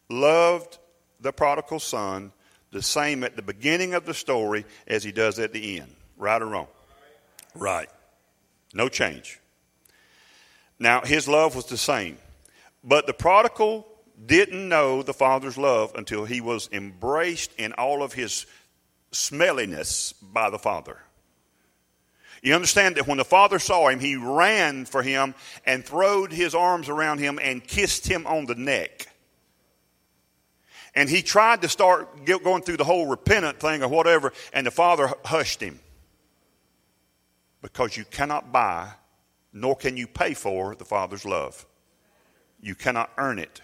[0.08, 0.78] loved
[1.20, 2.32] the prodigal son
[2.72, 5.94] the same at the beginning of the story as he does at the end.
[6.16, 6.68] Right or wrong?
[7.54, 7.88] Right.
[8.74, 9.40] No change.
[10.78, 12.18] Now, his love was the same.
[12.82, 13.86] But the prodigal
[14.24, 18.46] didn't know the father's love until he was embraced in all of his
[19.12, 20.98] smelliness by the father.
[22.42, 25.34] You understand that when the father saw him, he ran for him
[25.66, 29.08] and throwed his arms around him and kissed him on the neck.
[30.94, 34.70] And he tried to start going through the whole repentant thing or whatever, and the
[34.70, 35.78] father hushed him.
[37.62, 38.90] Because you cannot buy,
[39.52, 41.66] nor can you pay for the father's love.
[42.60, 43.60] You cannot earn it.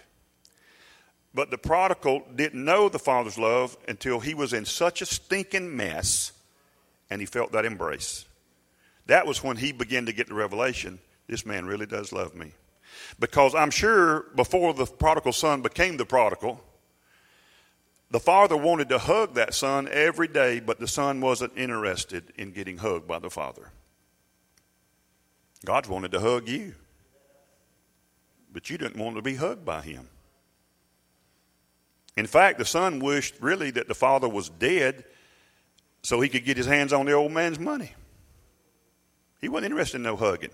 [1.33, 5.75] But the prodigal didn't know the father's love until he was in such a stinking
[5.75, 6.31] mess
[7.09, 8.25] and he felt that embrace.
[9.05, 12.53] That was when he began to get the revelation this man really does love me.
[13.19, 16.63] Because I'm sure before the prodigal son became the prodigal,
[18.09, 22.51] the father wanted to hug that son every day, but the son wasn't interested in
[22.51, 23.71] getting hugged by the father.
[25.65, 26.75] God wanted to hug you,
[28.51, 30.07] but you didn't want to be hugged by him.
[32.15, 35.03] In fact, the son wished really that the father was dead
[36.01, 37.91] so he could get his hands on the old man's money.
[39.41, 40.49] He wasn't interested in no hugging.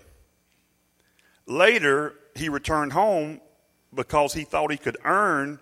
[1.46, 3.40] Later, he returned home
[3.94, 5.58] because he thought he could earn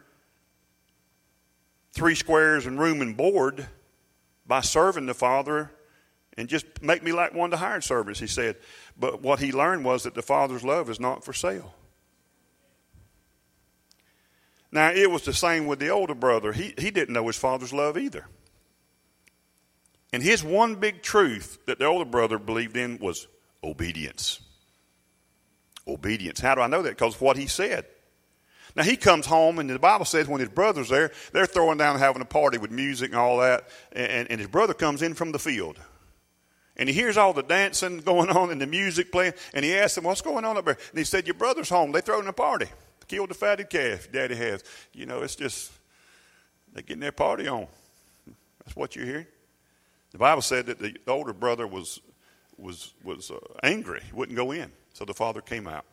[1.93, 3.67] three squares and room and board
[4.47, 5.71] by serving the Father
[6.37, 8.57] and just make me like one of the hired servants, he said.
[8.99, 11.75] But what he learned was that the Father's love is not for sale.
[14.73, 16.53] Now, it was the same with the older brother.
[16.53, 18.27] He, he didn't know his father's love either.
[20.15, 23.29] And his one big truth that the older brother believed in was
[23.63, 24.41] obedience.
[25.87, 26.41] Obedience.
[26.41, 26.91] How do I know that?
[26.91, 27.85] Because what he said.
[28.75, 31.99] Now he comes home, and the Bible says when his brother's there, they're throwing down
[31.99, 33.69] having a party with music and all that.
[33.93, 35.79] And, and his brother comes in from the field.
[36.77, 39.35] And he hears all the dancing going on and the music playing.
[39.53, 40.79] And he asks him, What's going on up there?
[40.91, 41.93] And he said, Your brother's home.
[41.93, 42.67] They're throwing a party.
[43.09, 44.65] Killed the fatted calf daddy has.
[44.95, 45.71] You know, it's just,
[46.73, 47.67] they're getting their party on.
[48.65, 49.27] That's what you're hearing.
[50.13, 52.01] The Bible said that the older brother was,
[52.57, 54.71] was, was uh, angry, he wouldn't go in.
[54.93, 55.85] So the father came out.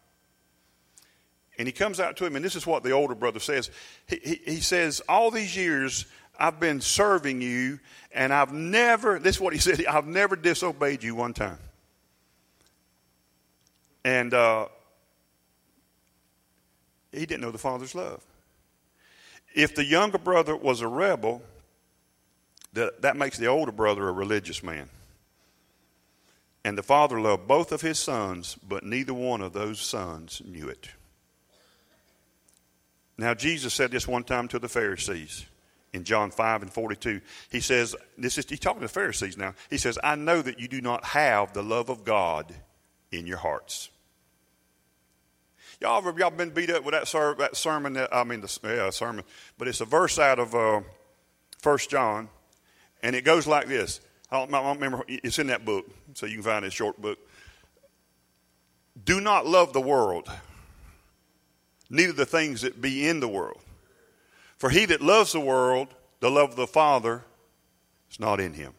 [1.59, 3.69] And he comes out to him, and this is what the older brother says.
[4.07, 6.05] He, he, he, says, All these years
[6.39, 7.81] I've been serving you,
[8.13, 11.59] and I've never, this is what he said, I've never disobeyed you one time.
[14.05, 14.67] And uh,
[17.11, 18.23] he didn't know the Father's love.
[19.53, 21.41] If the younger brother was a rebel,
[22.71, 24.89] that, that makes the older brother a religious man.
[26.63, 30.69] And the father loved both of his sons, but neither one of those sons knew
[30.69, 30.89] it.
[33.19, 35.45] Now, Jesus said this one time to the Pharisees
[35.91, 37.19] in John 5 and 42.
[37.51, 39.55] He says, this is, he's talking to the Pharisees now.
[39.69, 42.55] He says, I know that you do not have the love of God
[43.11, 43.89] in your hearts.
[45.81, 47.91] Y'all, y'all been beat up with that, ser- that sermon?
[47.93, 49.25] That, I mean, the yeah, sermon,
[49.57, 50.79] but it's a verse out of uh,
[51.61, 52.29] 1 John,
[53.03, 53.99] and it goes like this.
[54.31, 57.01] I don't, I don't remember, it's in that book, so you can find it, short
[57.01, 57.19] book.
[59.03, 60.29] Do not love the world
[61.89, 63.61] neither the things that be in the world.
[64.57, 65.87] For he that loves the world,
[66.19, 67.23] the love of the Father,
[68.11, 68.73] is not in him.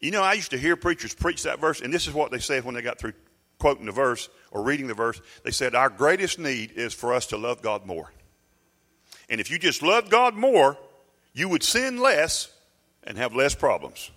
[0.00, 2.38] You know, I used to hear preachers preach that verse, and this is what they
[2.38, 3.14] said when they got through
[3.58, 5.20] quoting the verse or reading the verse.
[5.42, 8.12] They said, Our greatest need is for us to love God more.
[9.28, 10.78] And if you just loved God more,
[11.34, 12.52] you would sin less
[13.04, 14.10] and have less problems.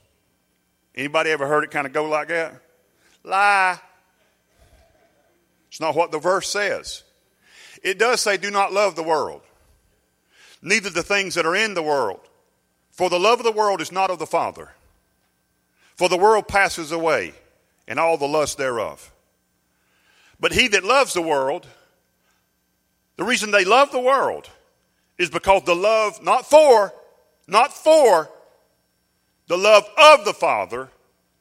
[0.96, 2.62] Anybody ever heard it kind of go like that?
[3.24, 3.80] Lie.
[5.70, 7.04] It's not what the verse says.
[7.82, 9.42] It does say, Do not love the world,
[10.62, 12.20] neither the things that are in the world.
[12.92, 14.70] For the love of the world is not of the Father.
[15.96, 17.34] For the world passes away,
[17.88, 19.12] and all the lust thereof.
[20.40, 21.68] But he that loves the world,
[23.18, 24.50] the reason they love the world
[25.18, 26.94] is because the love, not for,
[27.48, 28.30] not for,
[29.48, 30.90] the love of the Father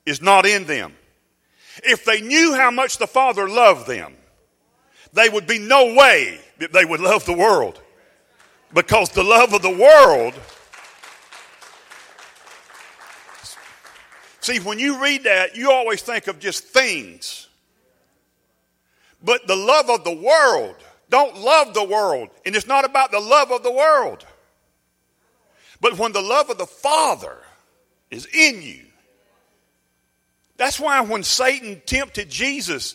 [0.05, 0.95] is not in them.
[1.85, 4.15] If they knew how much the Father loved them,
[5.13, 7.81] they would be no way that they would love the world.
[8.73, 10.35] Because the love of the world.
[14.41, 17.49] See, when you read that, you always think of just things.
[19.23, 20.77] But the love of the world,
[21.11, 22.31] don't love the world.
[22.47, 24.25] And it's not about the love of the world.
[25.81, 27.37] But when the love of the Father
[28.11, 28.85] is in you,
[30.57, 32.95] that's why when Satan tempted Jesus,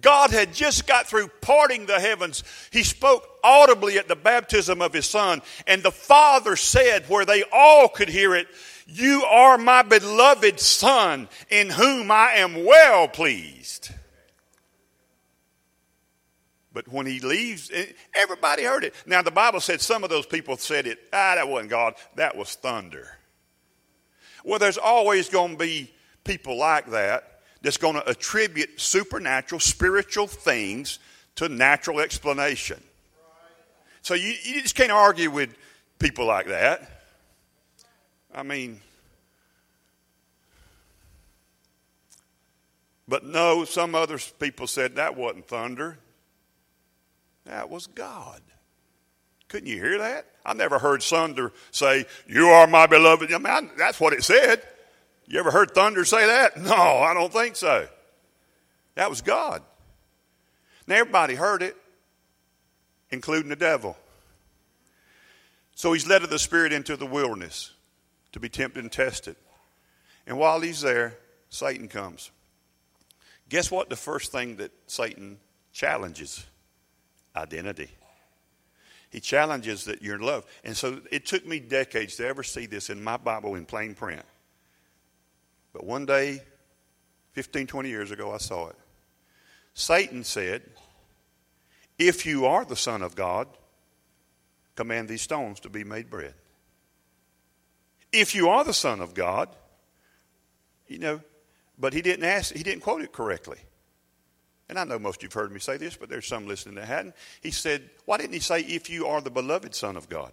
[0.00, 2.42] God had just got through parting the heavens.
[2.72, 7.44] He spoke audibly at the baptism of his son, and the Father said, where they
[7.52, 8.48] all could hear it,
[8.86, 13.90] You are my beloved Son, in whom I am well pleased.
[16.72, 18.94] But when he leaves, eh, everybody heard it.
[19.06, 22.36] Now, the Bible said some of those people said it, ah, that wasn't God, that
[22.36, 23.16] was thunder.
[24.44, 27.33] Well, there's always going to be people like that
[27.64, 30.98] that's going to attribute supernatural, spiritual things
[31.36, 32.80] to natural explanation.
[34.02, 35.56] So you, you just can't argue with
[35.98, 36.90] people like that.
[38.34, 38.82] I mean,
[43.08, 45.98] but no, some other people said that wasn't thunder.
[47.46, 48.42] That was God.
[49.48, 50.26] Couldn't you hear that?
[50.44, 53.32] I never heard thunder say, You are my beloved.
[53.32, 54.62] I mean, I, that's what it said.
[55.26, 56.56] You ever heard thunder say that?
[56.60, 57.88] No, I don't think so.
[58.94, 59.62] That was God.
[60.86, 61.76] Now, everybody heard it,
[63.10, 63.96] including the devil.
[65.74, 67.72] So he's led of the Spirit into the wilderness
[68.32, 69.36] to be tempted and tested.
[70.26, 71.18] And while he's there,
[71.48, 72.30] Satan comes.
[73.48, 73.88] Guess what?
[73.90, 75.38] The first thing that Satan
[75.72, 76.44] challenges
[77.36, 77.90] identity.
[79.10, 80.44] He challenges that you're in love.
[80.64, 83.94] And so it took me decades to ever see this in my Bible in plain
[83.94, 84.22] print.
[85.74, 86.40] But one day,
[87.32, 88.76] 15, 20 years ago, I saw it.
[89.74, 90.62] Satan said,
[91.98, 93.48] If you are the Son of God,
[94.76, 96.34] command these stones to be made bread.
[98.12, 99.48] If you are the Son of God,
[100.86, 101.20] you know,
[101.76, 103.58] but he didn't ask, he didn't quote it correctly.
[104.68, 106.76] And I know most of you have heard me say this, but there's some listening
[106.76, 107.16] that hadn't.
[107.42, 110.32] He said, Why didn't he say, If you are the beloved Son of God?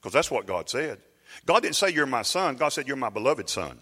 [0.00, 0.98] Because that's what God said.
[1.46, 2.56] God didn't say, You're my son.
[2.56, 3.80] God said, You're my beloved son.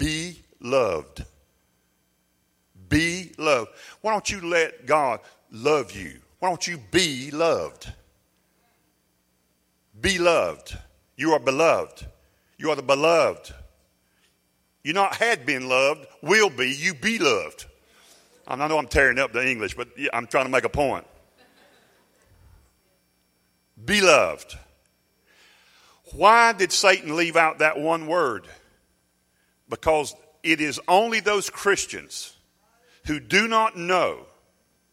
[0.00, 1.26] Be loved.
[2.88, 3.70] Be loved.
[4.00, 5.20] Why don't you let God
[5.52, 6.18] love you?
[6.38, 7.92] Why don't you be loved?
[10.00, 10.74] Be loved.
[11.16, 12.06] You are beloved.
[12.56, 13.52] You are the beloved.
[14.82, 17.66] You not had been loved, will be, you be loved.
[18.48, 21.06] I know I'm tearing up the English, but I'm trying to make a point.
[23.84, 24.56] Be loved.
[26.14, 28.48] Why did Satan leave out that one word?
[29.70, 32.36] Because it is only those Christians
[33.06, 34.26] who do not know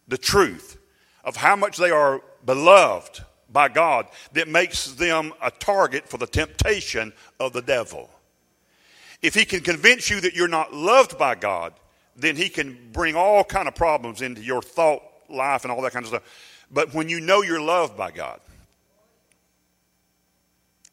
[0.07, 0.77] the truth
[1.23, 3.21] of how much they are beloved
[3.51, 8.09] by God that makes them a target for the temptation of the devil.
[9.21, 11.73] If he can convince you that you're not loved by God,
[12.15, 15.91] then he can bring all kind of problems into your thought life and all that
[15.91, 16.65] kind of stuff.
[16.71, 18.39] But when you know you're loved by God,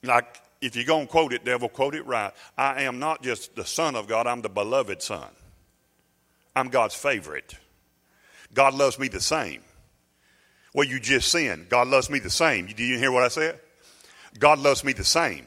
[0.02, 2.32] like if you're going to quote it, devil, quote it right.
[2.56, 5.28] I am not just the son of God, I'm the beloved son.
[6.56, 7.54] I'm God's favorite.
[8.52, 9.62] God loves me the same.
[10.72, 11.68] Well, you just sinned.
[11.68, 12.66] God loves me the same.
[12.66, 13.60] Did you hear what I said?
[14.38, 15.46] God loves me the same.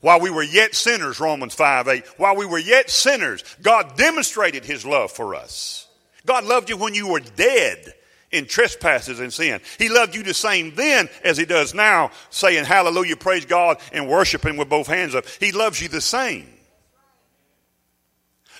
[0.00, 4.64] While we were yet sinners, Romans 5 8, while we were yet sinners, God demonstrated
[4.64, 5.88] his love for us.
[6.24, 7.94] God loved you when you were dead
[8.30, 9.60] in trespasses and sin.
[9.78, 14.08] He loved you the same then as he does now, saying hallelujah, praise God, and
[14.08, 15.26] worshiping with both hands up.
[15.40, 16.46] He loves you the same.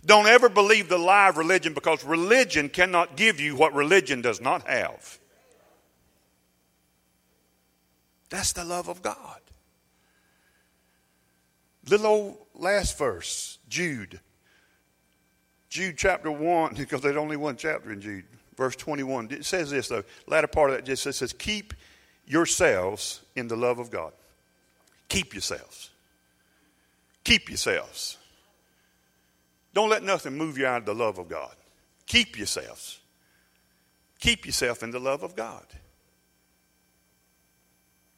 [0.04, 4.40] Don't ever believe the lie of religion because religion cannot give you what religion does
[4.40, 5.18] not have.
[8.30, 9.40] That's the love of God.
[11.88, 14.20] Little old last verse, Jude.
[15.68, 18.24] Jude chapter 1, because there's only one chapter in Jude,
[18.60, 19.28] verse 21.
[19.30, 20.04] It says this, though.
[20.26, 21.72] Latter part of that just says, Keep
[22.26, 24.12] yourselves in the love of God.
[25.08, 25.88] Keep yourselves.
[27.24, 28.18] Keep yourselves.
[29.72, 31.54] Don't let nothing move you out of the love of God.
[32.06, 33.00] Keep yourselves.
[34.18, 35.64] Keep yourself in the love of God.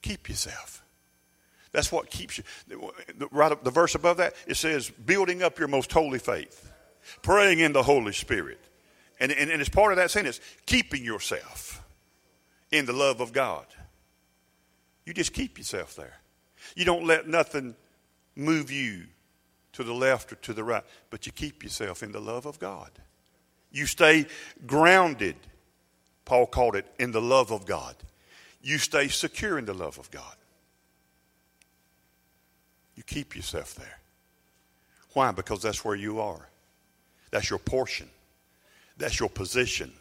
[0.03, 0.82] Keep yourself.
[1.70, 2.45] That's what keeps you.
[3.30, 6.68] Right up the verse above that, it says, building up your most holy faith,
[7.22, 8.59] praying in the Holy Spirit.
[9.23, 11.81] And, and, and as part of that sentence, keeping yourself
[12.73, 13.66] in the love of God.
[15.07, 16.18] You just keep yourself there.
[16.75, 17.77] You don't let nothing
[18.35, 19.05] move you
[19.75, 22.59] to the left or to the right, but you keep yourself in the love of
[22.59, 22.91] God.
[23.70, 24.27] You stay
[24.66, 25.37] grounded,
[26.25, 27.95] Paul called it, in the love of God.
[28.61, 30.35] You stay secure in the love of God.
[32.97, 34.01] You keep yourself there.
[35.12, 35.31] Why?
[35.31, 36.49] Because that's where you are.
[37.31, 38.09] That's your portion.
[38.97, 39.93] That's your position.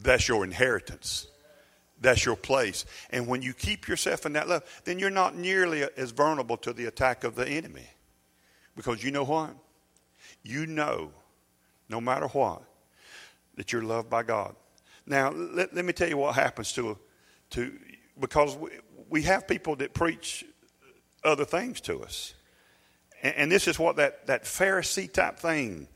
[0.00, 1.26] That's your inheritance.
[2.00, 2.84] That's your place.
[3.10, 6.72] And when you keep yourself in that love, then you're not nearly as vulnerable to
[6.72, 7.86] the attack of the enemy.
[8.76, 9.50] Because you know what?
[10.44, 11.10] You know,
[11.88, 12.62] no matter what,
[13.56, 14.54] that you're loved by God.
[15.06, 16.96] Now, let, let me tell you what happens to,
[17.50, 17.72] to
[18.20, 18.70] because we,
[19.08, 20.44] we have people that preach
[21.24, 22.34] other things to us.
[23.22, 25.88] And, and this is what that, that Pharisee type thing.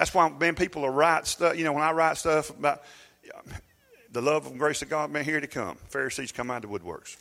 [0.00, 1.58] That's why, man, people will write stuff.
[1.58, 2.80] You know, when I write stuff about
[4.10, 5.76] the love and grace of God, man, here to come.
[5.90, 7.18] Pharisees come out of woodworks.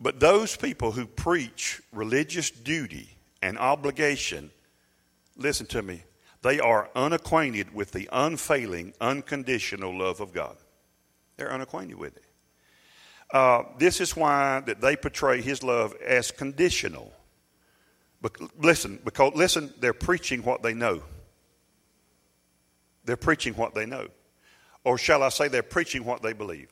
[0.00, 4.50] But those people who preach religious duty and obligation,
[5.36, 6.02] listen to me,
[6.42, 10.56] they are unacquainted with the unfailing, unconditional love of God.
[11.36, 12.24] They're unacquainted with it.
[13.32, 17.12] Uh, this is why that they portray His love as conditional.
[18.58, 21.02] Listen, because listen, they're preaching what they know.
[23.04, 24.08] They're preaching what they know,
[24.84, 26.68] or shall I say, they're preaching what they believe.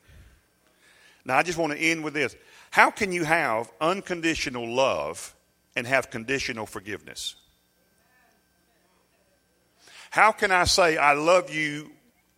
[1.25, 2.35] Now, I just want to end with this:
[2.69, 5.35] How can you have unconditional love
[5.75, 7.35] and have conditional forgiveness?
[10.11, 11.89] How can I say I love you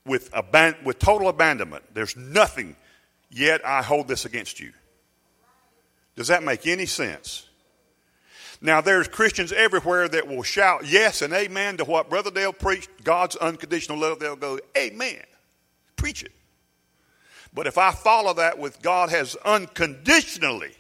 [0.05, 1.84] with, aban- with total abandonment?
[1.93, 2.76] There's nothing,
[3.32, 4.74] yet I hold this against you.
[6.16, 7.49] Does that make any sense?
[8.64, 12.89] Now, there's Christians everywhere that will shout yes and amen to what Brother Dale preached,
[13.03, 14.20] God's unconditional love.
[14.20, 15.22] They'll go, Amen.
[15.97, 16.32] Preach it.
[17.53, 20.72] But if I follow that with God has unconditionally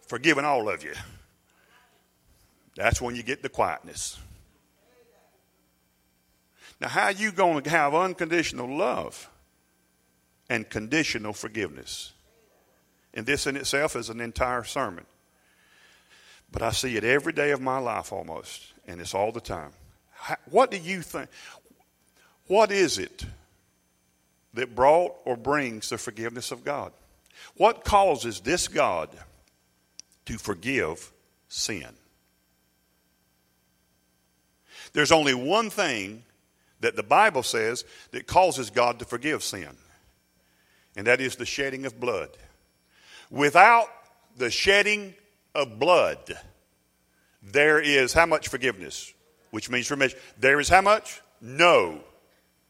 [0.00, 0.94] forgiven all of you,
[2.74, 4.18] that's when you get the quietness.
[6.80, 9.28] Now, how are you going to have unconditional love
[10.48, 12.14] and conditional forgiveness?
[13.12, 15.04] And this in itself is an entire sermon.
[16.54, 19.72] But I see it every day of my life almost, and it's all the time.
[20.50, 21.28] what do you think?
[22.46, 23.26] What is it
[24.54, 26.92] that brought or brings the forgiveness of God?
[27.56, 29.10] What causes this God
[30.26, 31.12] to forgive
[31.48, 31.88] sin?
[34.92, 36.22] There's only one thing
[36.78, 39.76] that the Bible says that causes God to forgive sin,
[40.94, 42.30] and that is the shedding of blood.
[43.28, 43.88] Without
[44.36, 45.14] the shedding
[45.54, 46.38] of blood,
[47.42, 49.12] there is how much forgiveness?
[49.50, 50.18] Which means remission.
[50.38, 51.20] There is how much?
[51.40, 52.00] No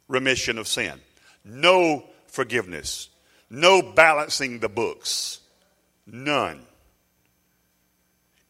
[0.09, 1.01] remission of sin,
[1.45, 3.09] no forgiveness,
[3.49, 5.41] no balancing the books,
[6.07, 6.61] none.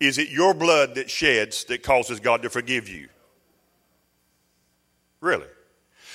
[0.00, 3.08] Is it your blood that sheds that causes God to forgive you?
[5.20, 5.46] Really?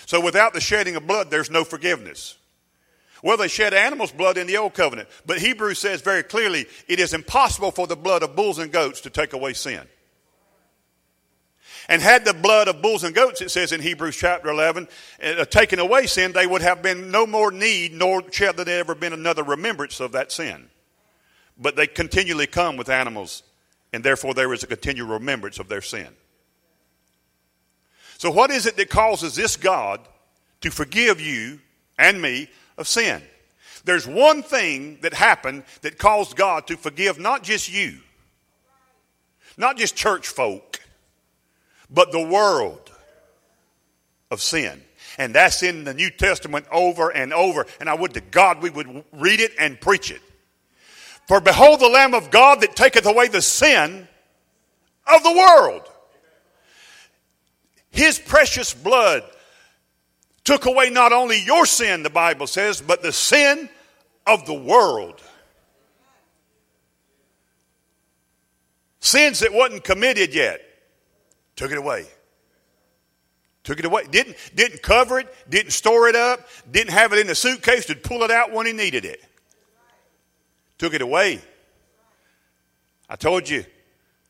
[0.05, 2.37] So without the shedding of blood, there's no forgiveness.
[3.21, 6.99] Well, they shed animals' blood in the old covenant, but Hebrews says very clearly it
[6.99, 9.81] is impossible for the blood of bulls and goats to take away sin.
[11.89, 14.87] And had the blood of bulls and goats, it says in Hebrews chapter 11,
[15.23, 18.93] uh, taken away sin, they would have been no more need, nor shall there ever
[18.93, 20.69] been another remembrance of that sin.
[21.57, 23.41] But they continually come with animals,
[23.91, 26.09] and therefore there is a continual remembrance of their sin.
[28.19, 30.01] So, what is it that causes this God
[30.61, 31.59] to forgive you
[31.97, 32.49] and me
[32.79, 33.21] of sin?
[33.83, 37.99] There's one thing that happened that caused God to forgive not just you,
[39.57, 40.79] not just church folk,
[41.89, 42.91] but the world
[44.31, 44.81] of sin.
[45.17, 47.65] And that's in the New Testament over and over.
[47.79, 50.21] And I would to God we would read it and preach it.
[51.27, 54.07] For behold the Lamb of God that taketh away the sin
[55.13, 55.83] of the world.
[57.91, 59.23] His precious blood
[60.49, 63.69] took away not only your sin, the Bible says, but the sin
[64.25, 65.21] of the world.
[68.99, 70.59] Sins that wasn't committed yet,
[71.55, 72.07] took it away.
[73.63, 74.05] Took it away.
[74.09, 77.95] Didn't, didn't cover it, didn't store it up, didn't have it in a suitcase to
[77.95, 79.23] pull it out when he needed it.
[80.79, 81.41] Took it away.
[83.07, 83.65] I told you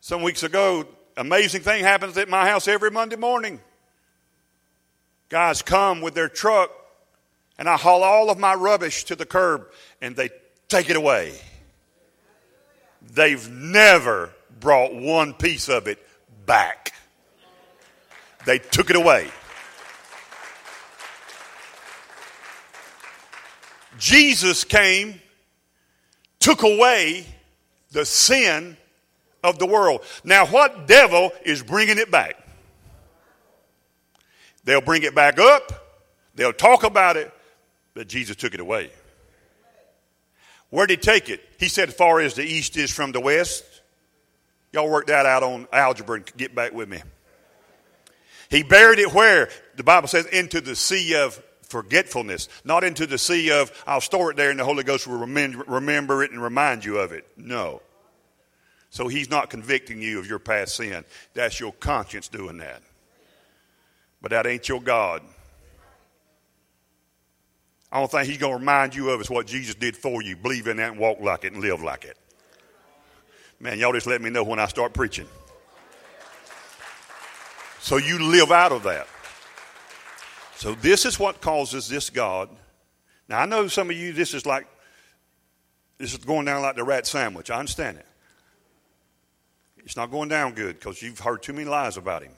[0.02, 3.62] some weeks ago, amazing thing happens at my house every Monday morning.
[5.30, 6.72] Guys come with their truck,
[7.60, 9.68] and I haul all of my rubbish to the curb,
[10.02, 10.30] and they
[10.68, 11.34] take it away.
[13.14, 16.06] They've never brought one piece of it
[16.46, 16.94] back.
[18.46, 19.30] They took it away.
[24.00, 25.22] Jesus came,
[26.40, 27.26] took away
[27.92, 28.78] the sin
[29.44, 30.02] of the world.
[30.24, 32.36] Now, what devil is bringing it back?
[34.70, 35.72] They'll bring it back up,
[36.36, 37.34] they'll talk about it,
[37.96, 38.92] but Jesus took it away.
[40.70, 41.42] Where did he take it?
[41.60, 43.64] He said, as far as the east is from the west.
[44.72, 47.02] Y'all work that out on algebra and get back with me.
[48.52, 49.50] He buried it where?
[49.76, 54.30] The Bible says, into the sea of forgetfulness, not into the sea of, I'll store
[54.30, 57.28] it there and the Holy Ghost will remember, remember it and remind you of it.
[57.36, 57.82] No.
[58.92, 61.06] So he's not convicting you of your past sin.
[61.34, 62.84] That's your conscience doing that.
[64.22, 65.22] But that ain't your God.
[67.92, 70.36] I don't think he's going to remind you of is what Jesus did for you.
[70.36, 72.18] Believe in that and walk like it and live like it.
[73.60, 75.28] Man, y'all just let me know when I start preaching.
[77.80, 79.08] So you live out of that.
[80.56, 82.50] So this is what causes this God.
[83.28, 84.68] Now I know some of you, this is like,
[85.98, 87.50] this is going down like the rat sandwich.
[87.50, 88.06] I understand it.
[89.78, 92.34] It's not going down good because you've heard too many lies about him.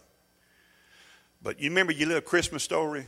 [1.43, 3.07] But you remember your little Christmas story?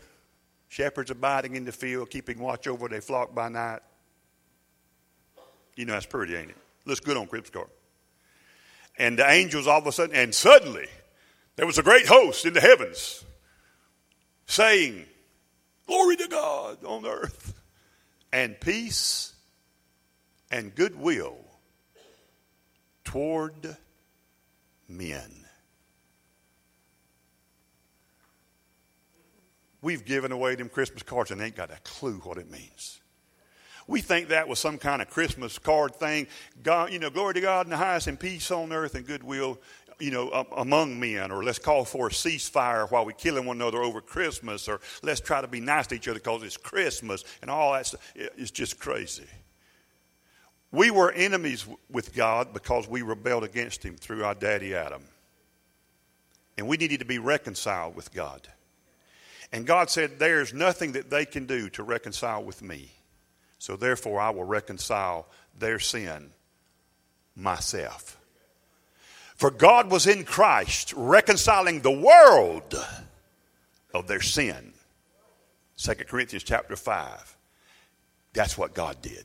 [0.68, 3.82] Shepherds abiding in the field, keeping watch over their flock by night.
[5.76, 6.58] You know that's pretty, ain't it?
[6.86, 7.70] Looks good on Christmas card.
[8.98, 10.88] And the angels all of a sudden, and suddenly,
[11.56, 13.24] there was a great host in the heavens
[14.46, 15.06] saying,
[15.88, 17.54] Glory to God on earth,
[18.32, 19.34] and peace
[20.50, 21.38] and goodwill
[23.04, 23.76] toward
[24.88, 25.43] men.
[29.84, 33.02] We've given away them Christmas cards and ain't got a clue what it means.
[33.86, 36.28] We think that was some kind of Christmas card thing.
[36.64, 39.60] God, you know, glory to God in the highest and peace on earth and goodwill,
[40.00, 41.32] you know, among men.
[41.32, 44.70] Or let's call for a ceasefire while we're killing one another over Christmas.
[44.70, 47.86] Or let's try to be nice to each other because it's Christmas and all that
[47.86, 48.14] stuff.
[48.16, 49.28] It's just crazy.
[50.72, 55.04] We were enemies with God because we rebelled against Him through our daddy Adam.
[56.58, 58.48] And we needed to be reconciled with God.
[59.54, 62.90] And God said, There's nothing that they can do to reconcile with me.
[63.60, 65.28] So therefore, I will reconcile
[65.58, 66.32] their sin
[67.36, 68.18] myself.
[69.36, 72.74] For God was in Christ reconciling the world
[73.94, 74.74] of their sin.
[75.78, 77.38] 2 Corinthians chapter 5.
[78.34, 79.24] That's what God did.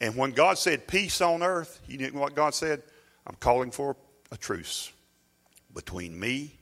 [0.00, 2.82] And when God said peace on earth, you know what God said?
[3.26, 3.96] I'm calling for
[4.32, 4.90] a truce
[5.72, 6.58] between me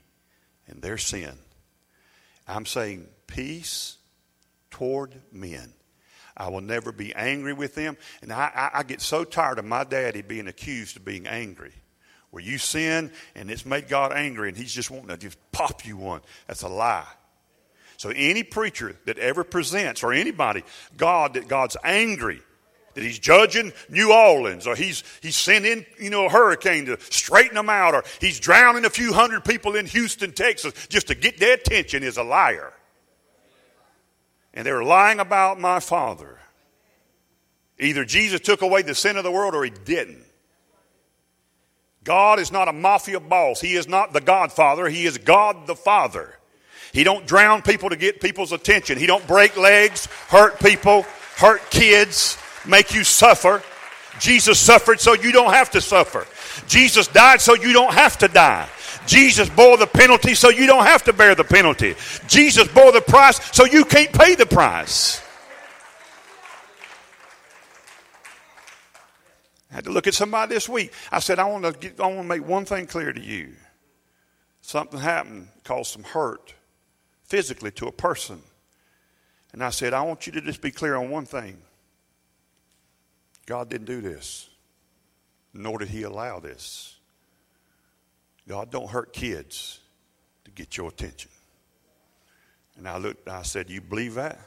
[0.67, 1.37] and their sin
[2.49, 3.97] I'm saying peace
[4.71, 5.73] toward men.
[6.35, 7.97] I will never be angry with them.
[8.21, 11.73] And I, I, I, get so tired of my daddy being accused of being angry.
[12.31, 15.85] Where you sin and it's made God angry and he's just wanting to just pop
[15.85, 16.21] you one.
[16.47, 17.07] That's a lie.
[17.97, 20.63] So any preacher that ever presents, or anybody,
[20.95, 22.41] God, that God's angry
[22.93, 27.55] that he's judging New Orleans or he's, he's sending, you know, a hurricane to straighten
[27.55, 31.39] them out or he's drowning a few hundred people in Houston, Texas just to get
[31.39, 32.73] their attention is a liar.
[34.53, 36.39] And they're lying about my father.
[37.79, 40.25] Either Jesus took away the sin of the world or he didn't.
[42.03, 43.61] God is not a mafia boss.
[43.61, 44.87] He is not the godfather.
[44.89, 46.37] He is God the Father.
[46.91, 48.97] He don't drown people to get people's attention.
[48.97, 51.03] He don't break legs, hurt people,
[51.35, 52.37] hurt kids
[52.67, 53.61] make you suffer.
[54.19, 56.27] Jesus suffered so you don't have to suffer.
[56.67, 58.67] Jesus died so you don't have to die.
[59.05, 61.95] Jesus bore the penalty so you don't have to bear the penalty.
[62.27, 65.21] Jesus bore the price so you can't pay the price.
[69.71, 70.91] I had to look at somebody this week.
[71.11, 73.53] I said, I want to get, I want to make one thing clear to you.
[74.61, 76.53] Something happened, caused some hurt
[77.23, 78.41] physically to a person.
[79.53, 81.57] And I said, I want you to just be clear on one thing.
[83.49, 84.47] God didn't do this,
[85.55, 86.97] nor did He allow this.
[88.47, 89.79] God don't hurt kids
[90.45, 91.31] to get your attention.
[92.77, 94.39] And I looked, I said, You believe that?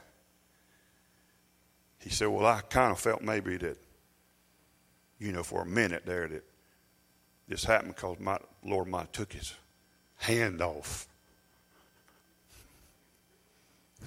[1.98, 3.76] He said, Well, I kind of felt maybe that,
[5.18, 6.44] you know, for a minute there that
[7.48, 9.52] This happened because my Lord my took his
[10.18, 11.08] hand off.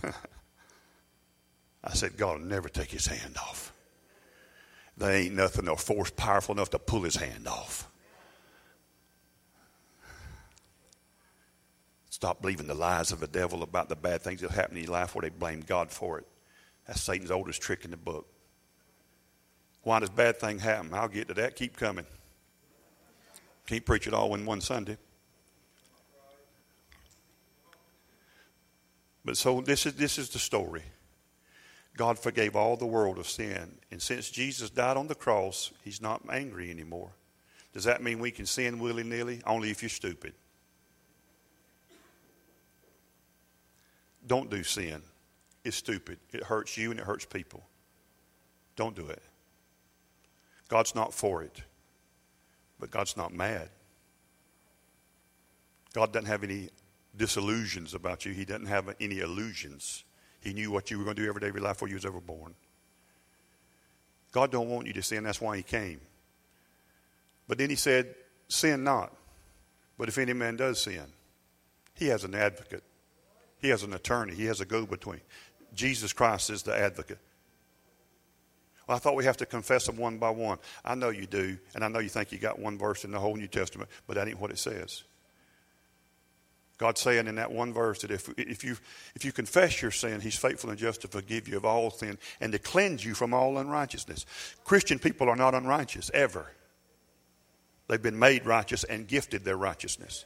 [1.84, 3.74] I said, God will never take his hand off.
[4.98, 7.89] There ain't nothing or force powerful enough to pull his hand off.
[12.10, 14.93] Stop believing the lies of the devil about the bad things that happen in your
[14.93, 16.26] life where they blame God for it.
[16.88, 18.26] That's Satan's oldest trick in the book.
[19.84, 20.93] Why does bad thing happen?
[20.93, 21.56] I'll get to that.
[21.56, 22.06] Keep coming.
[23.68, 24.98] Can't preach it all in one Sunday.
[29.26, 30.84] But so this is this is the story.
[31.98, 33.78] God forgave all the world of sin.
[33.91, 37.12] And since Jesus died on the cross, he's not angry anymore.
[37.74, 39.41] Does that mean we can sin willy nilly?
[39.46, 40.34] Only if you're stupid.
[44.28, 45.02] Don't do sin.
[45.64, 46.20] It's stupid.
[46.32, 47.64] It hurts you and it hurts people.
[48.76, 49.22] Don't do it.
[50.68, 51.62] God's not for it,
[52.80, 53.70] but God's not mad.
[55.93, 56.70] God doesn't have any
[57.16, 60.04] disillusions about you, He doesn't have any illusions.
[60.46, 61.96] He knew what you were going to do every day of your life before you
[61.96, 62.54] was ever born.
[64.32, 65.24] God don't want you to sin.
[65.24, 66.00] That's why He came.
[67.48, 68.14] But then He said,
[68.48, 69.12] "Sin not."
[69.98, 71.06] But if any man does sin,
[71.96, 72.84] He has an advocate.
[73.60, 74.36] He has an attorney.
[74.36, 75.22] He has a go-between.
[75.74, 77.18] Jesus Christ is the advocate.
[78.88, 80.60] Well, I thought we have to confess them one by one.
[80.84, 83.20] I know you do, and I know you think you got one verse in the
[83.20, 85.06] whole New Testament, but that ain't what it says.
[86.78, 88.76] God's saying in that one verse that if, if, you,
[89.15, 92.17] if you confess your sin, He's faithful and just to forgive you of all sin
[92.41, 94.26] and to cleanse you from all unrighteousness.
[94.65, 96.51] Christian people are not unrighteous, ever.
[97.88, 100.26] They've been made righteous and gifted their righteousness.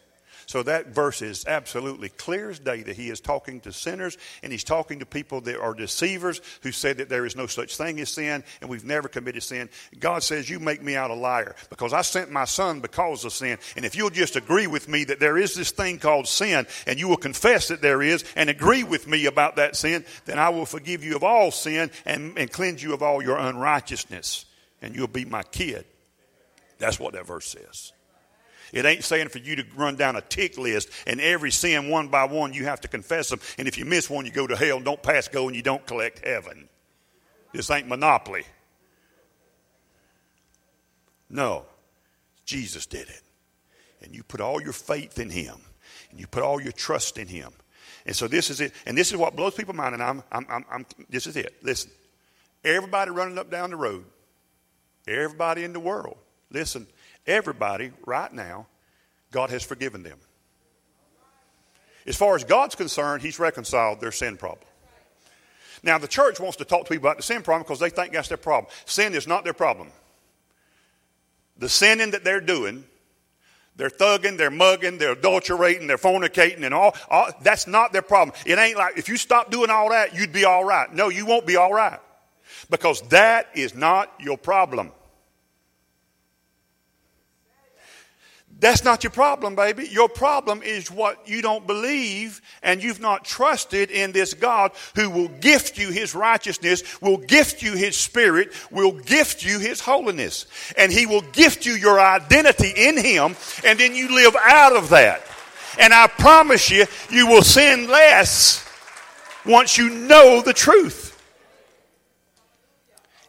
[0.50, 4.52] So that verse is absolutely clear as day that he is talking to sinners and
[4.52, 8.00] he's talking to people that are deceivers who said that there is no such thing
[8.00, 9.70] as sin and we've never committed sin.
[10.00, 13.32] God says, You make me out a liar because I sent my son because of
[13.32, 13.60] sin.
[13.76, 17.00] And if you'll just agree with me that there is this thing called sin and
[17.00, 20.50] you will confess that there is and agree with me about that sin, then I
[20.50, 24.46] will forgive you of all sin and, and cleanse you of all your unrighteousness.
[24.82, 25.86] And you'll be my kid.
[26.80, 27.94] That's what that verse says.
[28.74, 32.08] It ain't saying for you to run down a tick list and every sin one
[32.08, 33.40] by one you have to confess them.
[33.58, 34.80] And if you miss one, you go to hell.
[34.80, 36.70] Don't pass go and you don't collect heaven.
[37.54, 38.44] This ain't monopoly.
[41.30, 41.66] No,
[42.46, 43.22] Jesus did it.
[44.02, 45.56] And you put all your faith in Him
[46.12, 47.52] and you put all your trust in Him.
[48.06, 48.74] And so this is it.
[48.86, 49.94] And this is what blows people's mind.
[49.94, 51.56] And I'm, I'm, I'm, I'm this is it.
[51.62, 51.92] Listen,
[52.64, 54.06] everybody running up down the road,
[55.08, 56.18] everybody in the world,
[56.52, 56.88] listen,
[57.28, 58.68] Everybody, right now,
[59.32, 60.20] God has forgiven them.
[62.08, 64.68] As far as God's concerned, He's reconciled their sin problem.
[65.84, 68.14] Now, the church wants to talk to people about the sin problem because they think
[68.14, 68.72] that's their problem.
[68.86, 69.90] Sin is not their problem.
[71.58, 72.86] The sinning that they're doing,
[73.76, 78.36] they're thugging, they're mugging, they're adulterating, they're fornicating, and all, all, that's not their problem.
[78.46, 80.94] It ain't like if you stop doing all that, you'd be all right.
[80.94, 82.00] No, you won't be all right
[82.70, 84.92] because that is not your problem.
[88.60, 89.88] That's not your problem, baby.
[89.88, 95.10] Your problem is what you don't believe and you've not trusted in this God who
[95.10, 100.46] will gift you his righteousness, will gift you his spirit, will gift you his holiness.
[100.78, 104.90] And he will gift you your identity in him and then you live out of
[104.90, 105.22] that.
[105.80, 108.68] And I promise you, you will sin less
[109.46, 111.16] once you know the truth.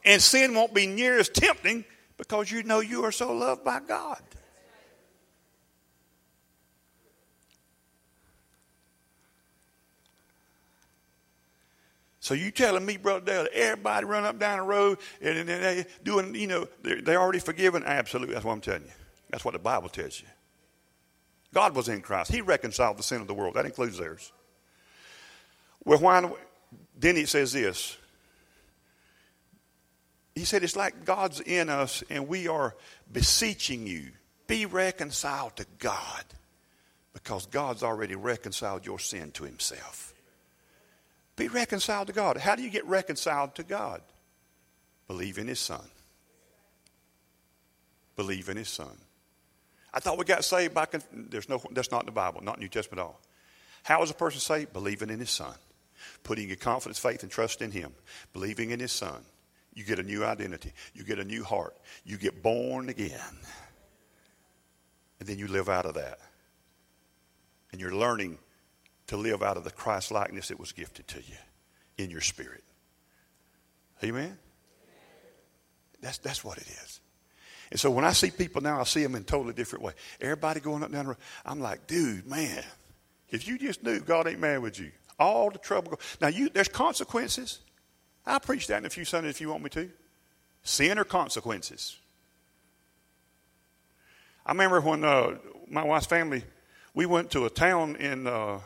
[0.05, 1.85] And sin won't be near as tempting
[2.17, 4.21] because you know you are so loved by God.
[12.31, 15.85] So you telling me, brother Dell, everybody run up down the road and, and they
[16.05, 17.83] doing, you know, they're, they're already forgiven?
[17.85, 18.93] Absolutely, that's what I'm telling you.
[19.31, 20.29] That's what the Bible tells you.
[21.53, 22.31] God was in Christ.
[22.31, 23.55] He reconciled the sin of the world.
[23.55, 24.31] That includes theirs.
[25.85, 26.31] Well, why?
[26.97, 27.97] Then he says this.
[30.37, 32.77] He said, It's like God's in us and we are
[33.13, 34.13] beseeching you,
[34.47, 36.25] be reconciled to God
[37.13, 40.10] because God's already reconciled your sin to himself.
[41.37, 42.37] Be reconciled to God.
[42.37, 44.03] How do you get reconciled to God?
[45.07, 45.85] Believe in His Son.
[48.17, 48.97] Believe in His Son.
[49.93, 50.87] I thought we got saved by.
[51.13, 51.61] There's no.
[51.73, 52.43] That's not in the Bible.
[52.43, 53.21] Not New Testament at all.
[53.83, 54.73] How is a person saved?
[54.73, 55.55] Believing in His Son,
[56.23, 57.93] putting your confidence, faith, and trust in Him.
[58.33, 59.25] Believing in His Son.
[59.73, 60.73] You get a new identity.
[60.95, 61.77] You get a new heart.
[62.05, 63.21] You get born again.
[65.21, 66.19] And then you live out of that.
[67.73, 68.39] And you're learning
[69.11, 71.35] to live out of the Christ likeness that was gifted to you
[71.99, 72.63] in your spirit.
[74.05, 74.39] Amen?
[76.01, 77.01] That's, that's what it is.
[77.73, 79.95] And so when I see people now, I see them in a totally different way.
[80.21, 81.19] Everybody going up down the road.
[81.45, 82.63] I'm like, dude, man,
[83.31, 85.99] if you just knew God ain't mad with you, all the trouble.
[86.21, 87.59] Now, you, there's consequences.
[88.25, 89.91] I'll preach that in a few Sundays if you want me to.
[90.63, 91.97] Sin or consequences.
[94.47, 95.39] I remember when uh,
[95.69, 96.45] my wife's family,
[96.95, 98.61] we went to a town in uh,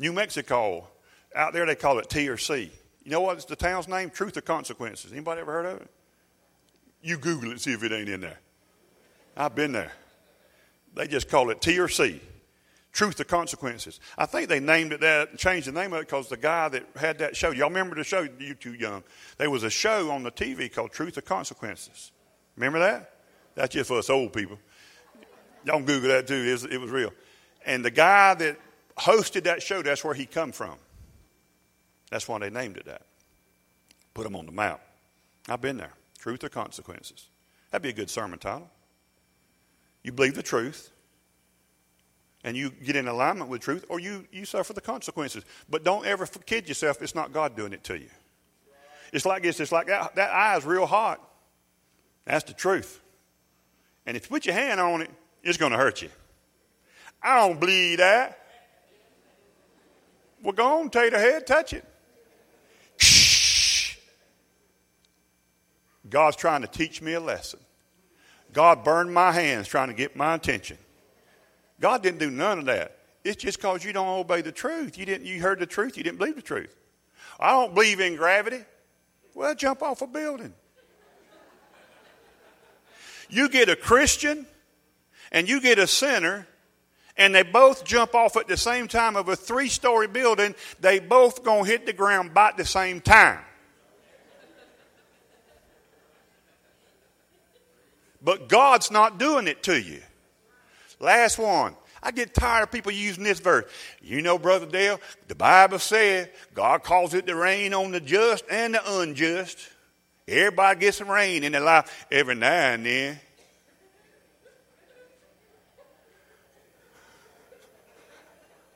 [0.00, 0.88] New Mexico.
[1.34, 2.72] Out there, they call it T or C.
[3.04, 4.10] You know what's the town's name?
[4.10, 5.12] Truth or Consequences.
[5.12, 5.90] Anybody ever heard of it?
[7.02, 8.38] You Google it see if it ain't in there.
[9.36, 9.92] I've been there.
[10.94, 12.20] They just call it T or C.
[12.92, 14.00] Truth or Consequences.
[14.18, 16.84] I think they named it that changed the name of it because the guy that
[16.96, 18.26] had that show, y'all remember the show?
[18.38, 19.04] You too young.
[19.38, 22.10] There was a show on the TV called Truth or Consequences.
[22.56, 23.14] Remember that?
[23.54, 24.58] That's just for us old people.
[25.64, 26.58] Y'all Google that too.
[26.70, 27.12] It was real.
[27.64, 28.58] And the guy that
[28.98, 30.76] hosted that show, that's where he come from.
[32.10, 33.02] That's why they named it that.
[34.14, 34.80] Put him on the map.
[35.48, 35.92] I've been there.
[36.18, 37.28] Truth or consequences.
[37.70, 38.68] That'd be a good sermon title.
[40.02, 40.90] You believe the truth,
[42.42, 45.44] and you get in alignment with truth, or you, you suffer the consequences.
[45.68, 48.08] But don't ever kid yourself, it's not God doing it to you.
[49.12, 51.20] It's like this, it's like that, that eye is real hot.
[52.24, 53.00] That's the truth.
[54.06, 55.10] And if you put your hand on it,
[55.42, 56.10] it's going to hurt you.
[57.22, 58.39] I don't believe that.
[60.42, 61.84] Well, go on, the head, touch it.
[62.96, 63.96] Shh.
[66.08, 67.60] God's trying to teach me a lesson.
[68.52, 70.78] God burned my hands trying to get my attention.
[71.80, 72.96] God didn't do none of that.
[73.22, 74.98] It's just because you don't obey the truth.
[74.98, 75.26] You didn't.
[75.26, 75.96] You heard the truth.
[75.96, 76.74] You didn't believe the truth.
[77.38, 78.64] I don't believe in gravity.
[79.34, 80.54] Well, jump off a building.
[83.28, 84.46] You get a Christian
[85.30, 86.46] and you get a sinner
[87.20, 90.98] and they both jump off at the same time of a three story building, they
[90.98, 93.38] both gonna hit the ground by the same time.
[98.22, 100.00] But God's not doing it to you.
[100.98, 101.76] Last one.
[102.02, 103.70] I get tired of people using this verse.
[104.00, 104.98] You know, Brother Dell,
[105.28, 109.58] the Bible said God calls it to rain on the just and the unjust.
[110.26, 113.20] Everybody gets some rain in their life every now and then.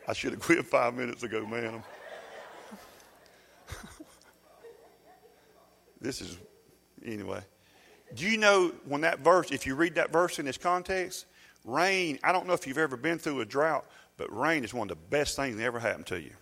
[0.07, 1.83] I should have quit five minutes ago, man.
[6.01, 6.39] this is,
[7.05, 7.41] anyway.
[8.15, 11.27] Do you know when that verse, if you read that verse in its context,
[11.65, 13.87] rain, I don't know if you've ever been through a drought,
[14.17, 16.33] but rain is one of the best things that ever happened to you.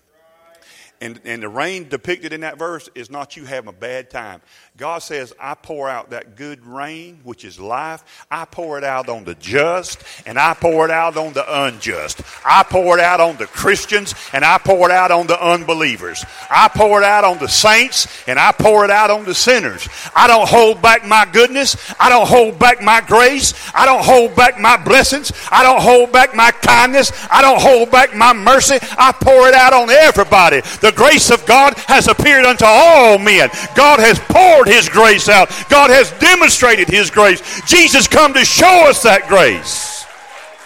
[1.03, 4.40] And, and the rain depicted in that verse is not you having a bad time.
[4.76, 8.05] God says, I pour out that good rain, which is life.
[8.30, 12.22] I pour it out on the just, and I pour it out on the unjust.
[12.44, 16.24] I pour it out on the Christians, and I pour it out on the unbelievers.
[16.48, 19.88] I pour it out on the saints, and I pour it out on the sinners.
[20.14, 21.76] I don't hold back my goodness.
[21.98, 23.55] I don't hold back my grace.
[23.74, 25.32] I don't hold back my blessings.
[25.50, 27.11] I don't hold back my kindness.
[27.28, 28.76] I don't hold back my mercy.
[28.96, 30.61] I pour it out on everybody.
[30.80, 33.49] The the grace of God has appeared unto all men.
[33.74, 35.49] God has poured his grace out.
[35.68, 37.43] God has demonstrated his grace.
[37.66, 40.05] Jesus come to show us that grace.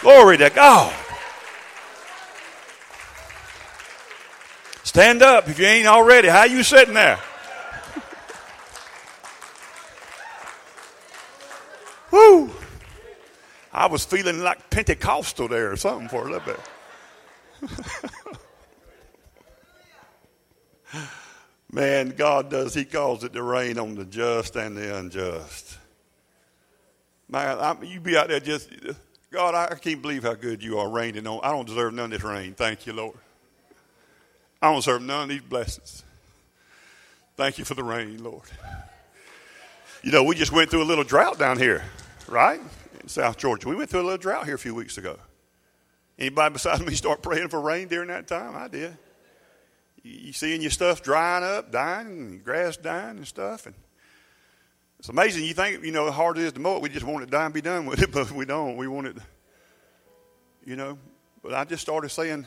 [0.03, 0.93] Glory to God.
[4.83, 6.29] Stand up if you ain't already.
[6.29, 7.19] How you sitting there?
[12.11, 12.51] Woo!
[13.73, 16.61] I was feeling like Pentecostal there or something for a little bit.
[21.77, 25.77] Man, God does, He calls it to rain on the just and the unjust.
[27.29, 28.71] Man, I, you be out there just,
[29.31, 31.39] God, I can't believe how good you are raining on.
[31.43, 32.55] I don't deserve none of this rain.
[32.55, 33.19] Thank you, Lord.
[34.63, 36.03] I don't deserve none of these blessings.
[37.37, 38.49] Thank you for the rain, Lord.
[40.03, 41.85] You know, we just went through a little drought down here,
[42.27, 42.61] right?
[43.03, 43.69] In South Georgia.
[43.69, 45.19] We went through a little drought here a few weeks ago.
[46.19, 48.57] Anybody besides me start praying for rain during that time?
[48.57, 48.97] I did
[50.07, 53.67] you seeing your stuff drying up, dying, and grass dying and stuff.
[53.67, 53.75] And
[54.99, 55.45] it's amazing.
[55.45, 56.83] You think, you know, how hard it is to mow it.
[56.83, 58.77] We just want it to die and be done with it, but we don't.
[58.77, 59.17] We want it,
[60.65, 60.99] you know.
[61.43, 62.47] But I just started saying,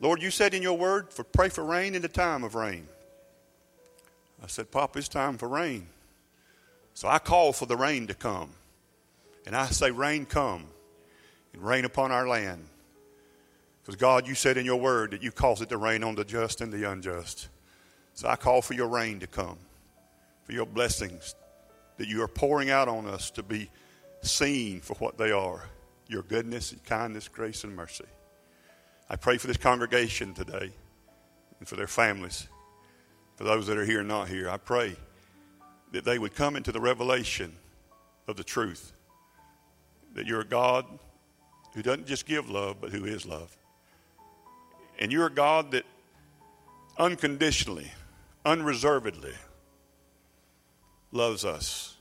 [0.00, 2.86] Lord, you said in your word, for pray for rain in the time of rain.
[4.42, 5.86] I said, Papa, it's time for rain.
[6.94, 8.50] So I call for the rain to come.
[9.46, 10.66] And I say, Rain come
[11.52, 12.66] and rain upon our land.
[13.86, 16.24] Because God, you said in your word that you cause it to rain on the
[16.24, 17.46] just and the unjust.
[18.14, 19.58] So I call for your rain to come,
[20.42, 21.36] for your blessings
[21.96, 23.70] that you are pouring out on us to be
[24.22, 25.62] seen for what they are
[26.08, 28.04] your goodness kindness, grace and mercy.
[29.08, 30.72] I pray for this congregation today
[31.60, 32.48] and for their families,
[33.36, 34.50] for those that are here and not here.
[34.50, 34.96] I pray
[35.92, 37.52] that they would come into the revelation
[38.26, 38.92] of the truth
[40.14, 40.86] that you're a God
[41.74, 43.56] who doesn't just give love, but who is love.
[44.98, 45.84] And you're a God that
[46.98, 47.90] unconditionally,
[48.44, 49.34] unreservedly
[51.12, 51.96] loves us.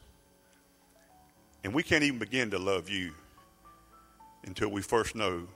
[1.64, 3.12] And we can't even begin to love you
[4.46, 5.48] until we first know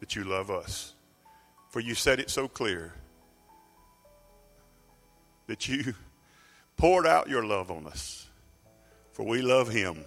[0.00, 0.94] that you love us.
[1.70, 2.92] For you said it so clear
[5.46, 5.94] that you
[6.76, 8.28] poured out your love on us.
[9.12, 10.04] For we love him.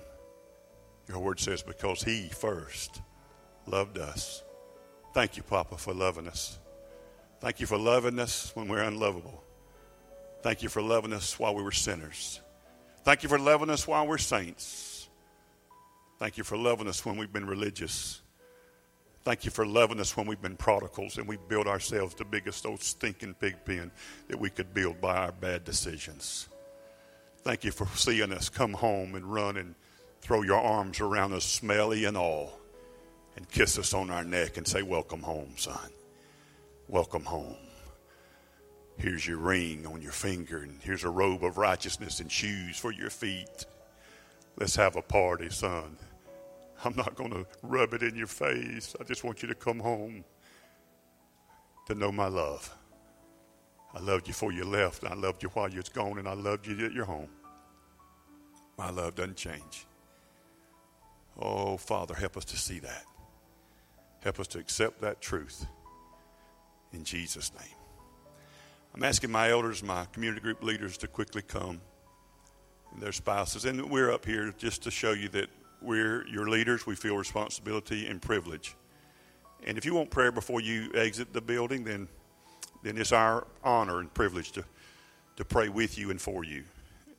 [1.07, 3.01] Your word says, because he first
[3.65, 4.43] loved us.
[5.13, 6.59] Thank you, Papa, for loving us.
[7.39, 9.43] Thank you for loving us when we're unlovable.
[10.41, 12.41] Thank you for loving us while we were sinners.
[13.03, 15.09] Thank you for loving us while we're saints.
[16.17, 18.21] Thank you for loving us when we've been religious.
[19.23, 22.65] Thank you for loving us when we've been prodigals and we built ourselves the biggest
[22.65, 23.91] old stinking pig pen
[24.27, 26.47] that we could build by our bad decisions.
[27.43, 29.75] Thank you for seeing us come home and run and
[30.21, 32.59] throw your arms around us, smelly and all,
[33.35, 35.89] and kiss us on our neck and say, Welcome home, son.
[36.89, 37.55] Welcome home.
[38.97, 42.91] Here's your ring on your finger, and here's a robe of righteousness and shoes for
[42.91, 43.67] your feet.
[44.57, 45.97] Let's have a party, son.
[46.83, 48.95] I'm not going to rub it in your face.
[48.99, 50.23] I just want you to come home
[51.85, 52.75] to know my love.
[53.93, 56.27] I loved you before you left, and I loved you while you was gone, and
[56.27, 57.29] I loved you at your home.
[58.79, 59.85] My love doesn't change.
[61.37, 63.03] Oh, Father, help us to see that.
[64.23, 65.67] Help us to accept that truth.
[66.93, 67.75] In Jesus' name.
[68.95, 71.79] I'm asking my elders, my community group leaders to quickly come
[72.93, 73.65] and their spouses.
[73.65, 75.49] And we're up here just to show you that
[75.81, 76.85] we're your leaders.
[76.85, 78.75] We feel responsibility and privilege.
[79.65, 82.07] And if you want prayer before you exit the building, then,
[82.83, 84.63] then it's our honor and privilege to,
[85.35, 86.63] to pray with you and for you.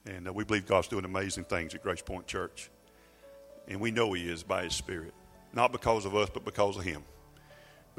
[0.06, 2.70] And uh, we believe God's doing amazing things at Grace Point Church.
[3.68, 5.14] And we know He is by His Spirit.
[5.52, 7.02] Not because of us, but because of Him.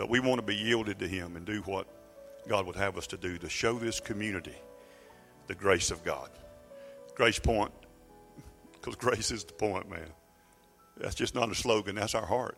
[0.02, 1.86] But we want to be yielded to Him and do what
[2.48, 4.56] God would have us to do to show this community
[5.46, 6.32] the grace of God.
[7.14, 7.72] Grace Point,
[8.72, 10.08] because grace is the point, man.
[10.98, 12.58] That's just not a slogan, that's our heart.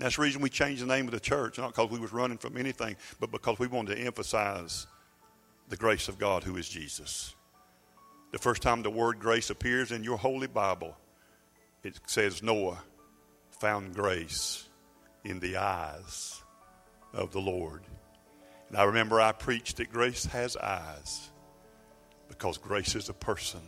[0.00, 2.36] That's the reason we changed the name of the church, not because we was running
[2.36, 4.86] from anything, but because we wanted to emphasize
[5.70, 7.34] the grace of God who is Jesus.
[8.32, 10.94] The first time the word grace appears in your holy Bible,
[11.82, 12.82] it says Noah
[13.60, 14.68] found grace
[15.24, 16.42] in the eyes
[17.12, 17.82] of the Lord.
[18.68, 21.30] And I remember I preached that grace has eyes
[22.28, 23.60] because grace is a person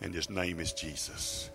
[0.00, 1.50] and his name is Jesus.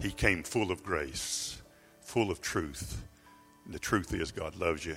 [0.00, 1.60] He came full of grace,
[2.00, 3.02] full of truth.
[3.64, 4.96] And the truth is God loves you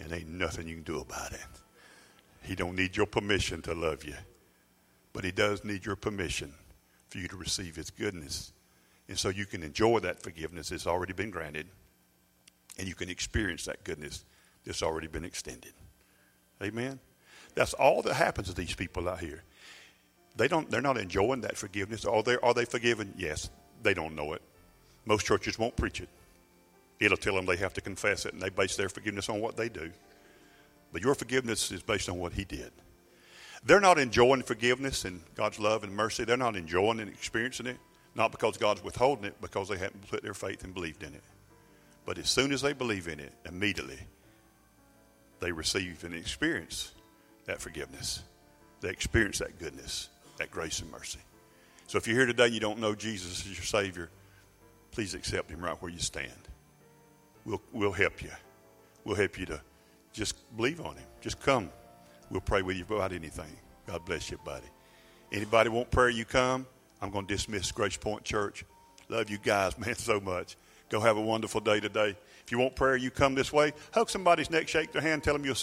[0.00, 1.40] and ain't nothing you can do about it.
[2.42, 4.14] He don't need your permission to love you,
[5.12, 6.52] but he does need your permission
[7.08, 8.52] for you to receive his goodness.
[9.08, 11.68] And so you can enjoy that forgiveness that's already been granted
[12.78, 14.24] and you can experience that goodness
[14.66, 15.72] that's already been extended.
[16.62, 16.98] Amen.
[17.54, 19.42] That's all that happens to these people out here.
[20.36, 22.04] They don't they're not enjoying that forgiveness.
[22.04, 23.14] Are they are they forgiven?
[23.16, 23.48] Yes.
[23.82, 24.42] They don't know it.
[25.06, 26.08] Most churches won't preach it.
[26.98, 29.56] It'll tell them they have to confess it, and they base their forgiveness on what
[29.56, 29.90] they do.
[30.92, 32.72] But your forgiveness is based on what He did.
[33.64, 36.24] They're not enjoying forgiveness and God's love and mercy.
[36.24, 37.78] They're not enjoying and experiencing it,
[38.14, 41.22] not because God's withholding it, because they haven't put their faith and believed in it.
[42.04, 43.98] But as soon as they believe in it, immediately
[45.40, 46.92] they receive and experience
[47.46, 48.22] that forgiveness.
[48.80, 50.08] They experience that goodness,
[50.38, 51.20] that grace and mercy.
[51.86, 54.10] So if you're here today you don't know Jesus as your Savior,
[54.90, 56.30] please accept Him right where you stand.
[57.44, 58.30] We'll, we'll help you.
[59.04, 59.60] We'll help you to
[60.12, 61.06] just believe on Him.
[61.20, 61.70] Just come.
[62.30, 63.56] We'll pray with you about anything.
[63.86, 64.66] God bless you, buddy.
[65.32, 66.66] Anybody want prayer, you come.
[67.00, 68.64] I'm going to dismiss Grace Point Church.
[69.08, 70.56] Love you guys, man, so much.
[70.88, 72.16] Go have a wonderful day today.
[72.46, 73.72] If you want prayer, you come this way.
[73.90, 75.54] Hug somebody's neck, shake their hand, tell them you'll